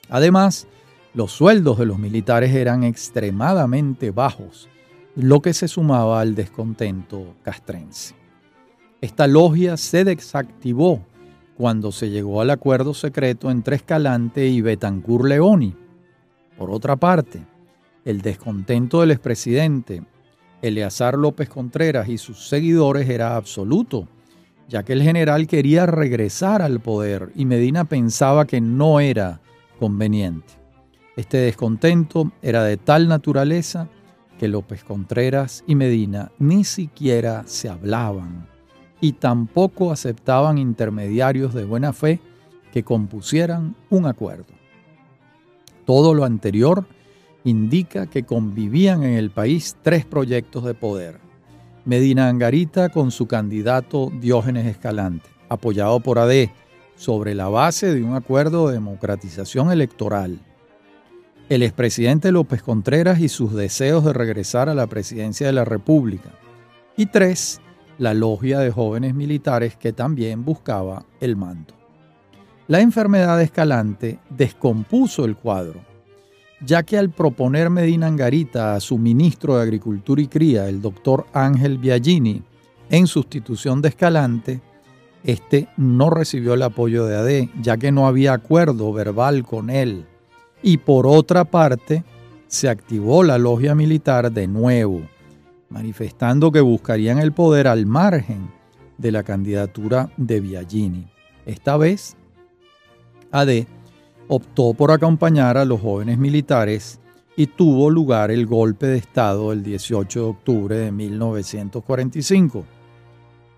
Además, 0.09 0.67
los 1.13 1.31
sueldos 1.31 1.77
de 1.77 1.85
los 1.85 1.99
militares 1.99 2.53
eran 2.53 2.83
extremadamente 2.83 4.09
bajos, 4.11 4.67
lo 5.15 5.41
que 5.41 5.53
se 5.53 5.67
sumaba 5.67 6.21
al 6.21 6.33
descontento 6.35 7.35
castrense. 7.43 8.15
Esta 8.99 9.27
logia 9.27 9.77
se 9.77 10.03
desactivó 10.03 11.05
cuando 11.57 11.91
se 11.91 12.09
llegó 12.09 12.41
al 12.41 12.49
acuerdo 12.49 12.93
secreto 12.93 13.49
entre 13.49 13.77
Escalante 13.77 14.47
y 14.47 14.61
Betancourt 14.61 15.25
Leoni. 15.25 15.75
Por 16.57 16.69
otra 16.69 16.95
parte, 16.95 17.45
el 18.03 18.21
descontento 18.21 19.01
del 19.01 19.11
expresidente 19.11 20.03
Eleazar 20.61 21.15
López 21.15 21.49
Contreras 21.49 22.09
y 22.09 22.17
sus 22.17 22.47
seguidores 22.47 23.09
era 23.09 23.35
absoluto, 23.35 24.07
ya 24.67 24.83
que 24.83 24.93
el 24.93 25.01
general 25.01 25.47
quería 25.47 25.85
regresar 25.85 26.61
al 26.61 26.79
poder 26.79 27.31
y 27.35 27.45
Medina 27.45 27.85
pensaba 27.85 28.45
que 28.45 28.61
no 28.61 28.99
era 28.99 29.41
conveniente. 29.79 30.53
Este 31.15 31.37
descontento 31.37 32.31
era 32.41 32.63
de 32.63 32.77
tal 32.77 33.07
naturaleza 33.07 33.87
que 34.37 34.47
López 34.49 34.83
Contreras 34.83 35.63
y 35.65 35.75
Medina 35.75 36.31
ni 36.39 36.65
siquiera 36.65 37.43
se 37.45 37.69
hablaban 37.69 38.54
y 39.01 39.13
tampoco 39.13 39.91
aceptaban 39.91 40.57
intermediarios 40.57 41.53
de 41.53 41.65
buena 41.65 41.93
fe 41.93 42.19
que 42.71 42.83
compusieran 42.83 43.75
un 43.89 44.05
acuerdo. 44.05 44.53
Todo 45.85 46.13
lo 46.13 46.25
anterior 46.25 46.85
indica 47.43 48.07
que 48.07 48.23
convivían 48.23 49.03
en 49.03 49.13
el 49.13 49.29
país 49.29 49.77
tres 49.81 50.05
proyectos 50.05 50.63
de 50.65 50.73
poder. 50.73 51.19
Medina 51.85 52.27
Angarita 52.27 52.89
con 52.89 53.11
su 53.11 53.27
candidato 53.27 54.11
Diógenes 54.19 54.65
Escalante, 54.65 55.29
apoyado 55.47 55.99
por 55.99 56.17
AD, 56.17 56.49
sobre 56.95 57.35
la 57.35 57.47
base 57.47 57.93
de 57.93 58.03
un 58.03 58.15
acuerdo 58.15 58.67
de 58.67 58.73
democratización 58.73 59.71
electoral. 59.71 60.39
El 61.47 61.61
expresidente 61.61 62.31
López 62.31 62.63
Contreras 62.63 63.19
y 63.19 63.29
sus 63.29 63.53
deseos 63.53 64.03
de 64.03 64.13
regresar 64.13 64.67
a 64.67 64.73
la 64.73 64.87
presidencia 64.87 65.45
de 65.45 65.53
la 65.53 65.65
República. 65.65 66.31
Y 66.97 67.05
tres, 67.05 67.61
la 67.97 68.13
logia 68.13 68.59
de 68.59 68.71
jóvenes 68.71 69.13
militares 69.15 69.75
que 69.77 69.93
también 69.93 70.43
buscaba 70.43 71.05
el 71.19 71.35
mando. 71.35 71.73
La 72.67 72.81
enfermedad 72.81 73.37
de 73.37 73.43
Escalante 73.43 74.19
descompuso 74.29 75.25
el 75.25 75.35
cuadro, 75.35 75.81
ya 76.61 76.83
que 76.83 76.97
al 76.97 77.11
proponer 77.11 77.69
Medina 77.69 78.07
Angarita 78.07 78.73
a 78.73 78.79
su 78.79 78.97
ministro 78.97 79.57
de 79.57 79.63
Agricultura 79.63 80.21
y 80.21 80.27
Cría, 80.27 80.67
el 80.67 80.81
doctor 80.81 81.27
Ángel 81.31 81.77
Biagini, 81.77 82.41
en 82.89 83.07
sustitución 83.07 83.81
de 83.81 83.89
Escalante, 83.89 84.61
este 85.23 85.67
no 85.77 86.09
recibió 86.09 86.53
el 86.53 86.61
apoyo 86.61 87.05
de 87.05 87.15
AD, 87.17 87.49
ya 87.61 87.77
que 87.77 87.91
no 87.91 88.07
había 88.07 88.33
acuerdo 88.33 88.93
verbal 88.93 89.43
con 89.43 89.69
él. 89.69 90.05
Y 90.61 90.77
por 90.77 91.07
otra 91.07 91.45
parte, 91.45 92.03
se 92.47 92.69
activó 92.69 93.23
la 93.23 93.37
logia 93.37 93.75
militar 93.75 94.31
de 94.31 94.47
nuevo, 94.47 95.01
manifestando 95.75 96.53
que 96.53 96.61
buscarían 96.61 97.19
el 97.19 97.33
poder 97.33 97.67
al 97.67 97.85
margen 97.85 98.49
de 98.97 99.11
la 99.11 99.23
candidatura 99.23 100.09
de 100.15 100.39
Biagini. 100.39 101.05
Esta 101.45 101.75
vez, 101.75 102.15
AD 103.29 103.65
optó 104.29 104.73
por 104.73 104.91
acompañar 104.91 105.57
a 105.57 105.65
los 105.65 105.81
jóvenes 105.81 106.17
militares 106.17 107.01
y 107.35 107.47
tuvo 107.47 107.89
lugar 107.89 108.31
el 108.31 108.45
golpe 108.45 108.87
de 108.87 108.97
Estado 108.99 109.51
el 109.51 109.63
18 109.63 110.19
de 110.21 110.25
octubre 110.25 110.77
de 110.77 110.93
1945. 110.93 112.63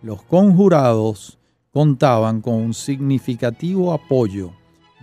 Los 0.01 0.24
conjurados 0.24 1.38
contaban 1.72 2.41
con 2.41 2.55
un 2.55 2.74
significativo 2.74 3.93
apoyo 3.93 4.53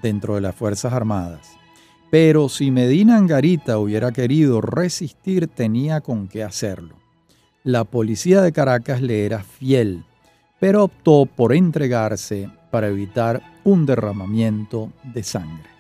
dentro 0.03 0.35
de 0.35 0.41
las 0.41 0.57
Fuerzas 0.57 0.93
Armadas. 0.93 1.53
Pero 2.11 2.49
si 2.49 2.73
Medina 2.73 3.17
Angarita 3.17 3.79
hubiera 3.79 4.11
querido 4.11 4.61
resistir, 4.61 5.47
tenía 5.47 6.01
con 6.01 6.27
qué 6.27 6.43
hacerlo. 6.43 7.04
La 7.67 7.85
policía 7.85 8.43
de 8.43 8.53
Caracas 8.53 9.01
le 9.01 9.25
era 9.25 9.43
fiel, 9.43 10.05
pero 10.61 10.85
optó 10.85 11.25
por 11.25 11.55
entregarse 11.55 12.51
para 12.71 12.89
evitar 12.89 13.43
un 13.65 13.87
derramamiento 13.87 14.93
de 15.03 15.23
sangre. 15.23 15.71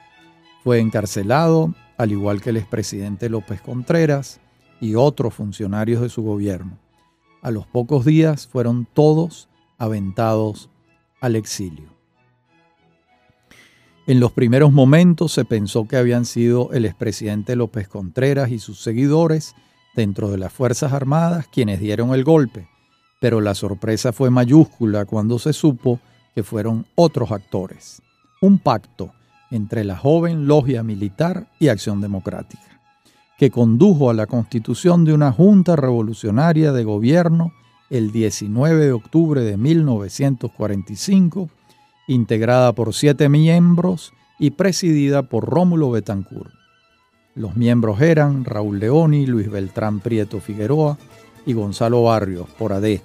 Fue 0.63 0.81
encarcelado, 0.81 1.75
al 1.99 2.11
igual 2.11 2.41
que 2.41 2.49
el 2.49 2.57
expresidente 2.57 3.29
López 3.29 3.61
Contreras 3.61 4.41
y 4.81 4.95
otros 4.95 5.35
funcionarios 5.35 6.01
de 6.01 6.09
su 6.09 6.23
gobierno. 6.23 6.79
A 7.43 7.51
los 7.51 7.67
pocos 7.67 8.07
días 8.07 8.47
fueron 8.47 8.89
todos 8.91 9.51
aventados 9.77 10.71
al 11.21 11.37
exilio. 11.37 11.91
En 14.07 14.21
los 14.21 14.33
primeros 14.33 14.73
momentos 14.73 15.33
se 15.33 15.45
pensó 15.45 15.87
que 15.87 15.99
habían 15.99 16.25
sido 16.25 16.73
el 16.73 16.87
expresidente 16.87 17.57
López 17.57 17.89
Contreras 17.89 18.51
y 18.51 18.59
sus 18.59 18.81
seguidores 18.81 19.55
dentro 19.95 20.31
de 20.31 20.39
las 20.39 20.53
Fuerzas 20.53 20.93
Armadas 20.93 21.47
quienes 21.49 21.81
dieron 21.81 22.15
el 22.15 22.25
golpe, 22.25 22.69
pero 23.21 23.41
la 23.41 23.55
sorpresa 23.55 24.13
fue 24.13 24.31
mayúscula 24.31 25.05
cuando 25.05 25.39
se 25.39 25.53
supo 25.53 26.01
que 26.35 26.43
fueron 26.43 26.87
otros 26.95 27.31
actores. 27.31 28.03
Un 28.41 28.59
pacto 28.59 29.13
entre 29.51 29.85
la 29.85 29.97
joven 29.97 30.47
logia 30.47 30.83
militar 30.83 31.47
y 31.59 31.69
Acción 31.69 32.01
Democrática, 32.01 32.81
que 33.39 33.51
condujo 33.51 34.11
a 34.11 34.15
la 34.15 34.27
constitución 34.27 35.05
de 35.05 35.13
una 35.13 35.33
junta 35.33 35.77
revolucionaria 35.77 36.73
de 36.73 36.85
gobierno 36.85 37.53
el 37.91 38.11
19 38.11 38.87
de 38.87 38.93
octubre 38.93 39.43
de 39.43 39.57
1945, 39.57 41.49
integrada 42.09 42.73
por 42.73 42.93
siete 42.95 43.29
miembros 43.29 44.13
y 44.39 44.51
presidida 44.51 45.23
por 45.23 45.49
Rómulo 45.49 45.91
Betancourt. 45.91 46.64
Los 47.37 47.57
miembros 47.57 48.01
eran 48.01 48.45
Raúl 48.45 48.79
Leoni, 48.79 49.27
Luis 49.27 49.51
Beltrán 49.51 49.99
Prieto 49.99 50.39
Figueroa 50.39 50.97
y 51.45 51.53
Gonzalo 51.53 52.05
Barrios 52.05 52.49
por 52.51 52.73
AD, 52.73 53.01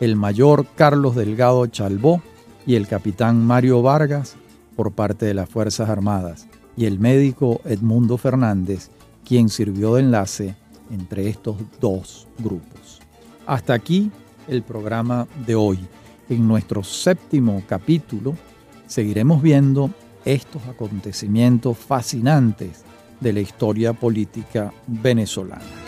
el 0.00 0.16
mayor 0.16 0.66
Carlos 0.74 1.14
Delgado 1.14 1.64
Chalbó 1.68 2.20
y 2.66 2.74
el 2.74 2.88
capitán 2.88 3.46
Mario 3.46 3.80
Vargas 3.80 4.34
por 4.74 4.90
parte 4.92 5.26
de 5.26 5.34
las 5.34 5.48
Fuerzas 5.48 5.88
Armadas 5.88 6.48
y 6.76 6.86
el 6.86 6.98
médico 6.98 7.60
Edmundo 7.64 8.18
Fernández, 8.18 8.90
quien 9.24 9.48
sirvió 9.48 9.94
de 9.94 10.02
enlace 10.02 10.56
entre 10.90 11.28
estos 11.28 11.56
dos 11.80 12.26
grupos. 12.38 12.98
Hasta 13.46 13.74
aquí 13.74 14.10
el 14.48 14.62
programa 14.62 15.28
de 15.46 15.54
hoy. 15.54 15.78
en 16.28 16.46
nuestro 16.48 16.82
séptimo 16.82 17.62
capítulo 17.68 18.34
seguiremos 18.88 19.40
viendo 19.40 19.88
estos 20.24 20.66
acontecimientos 20.66 21.78
fascinantes 21.78 22.84
de 23.20 23.32
la 23.32 23.40
historia 23.40 23.92
política 23.92 24.72
venezolana. 24.86 25.87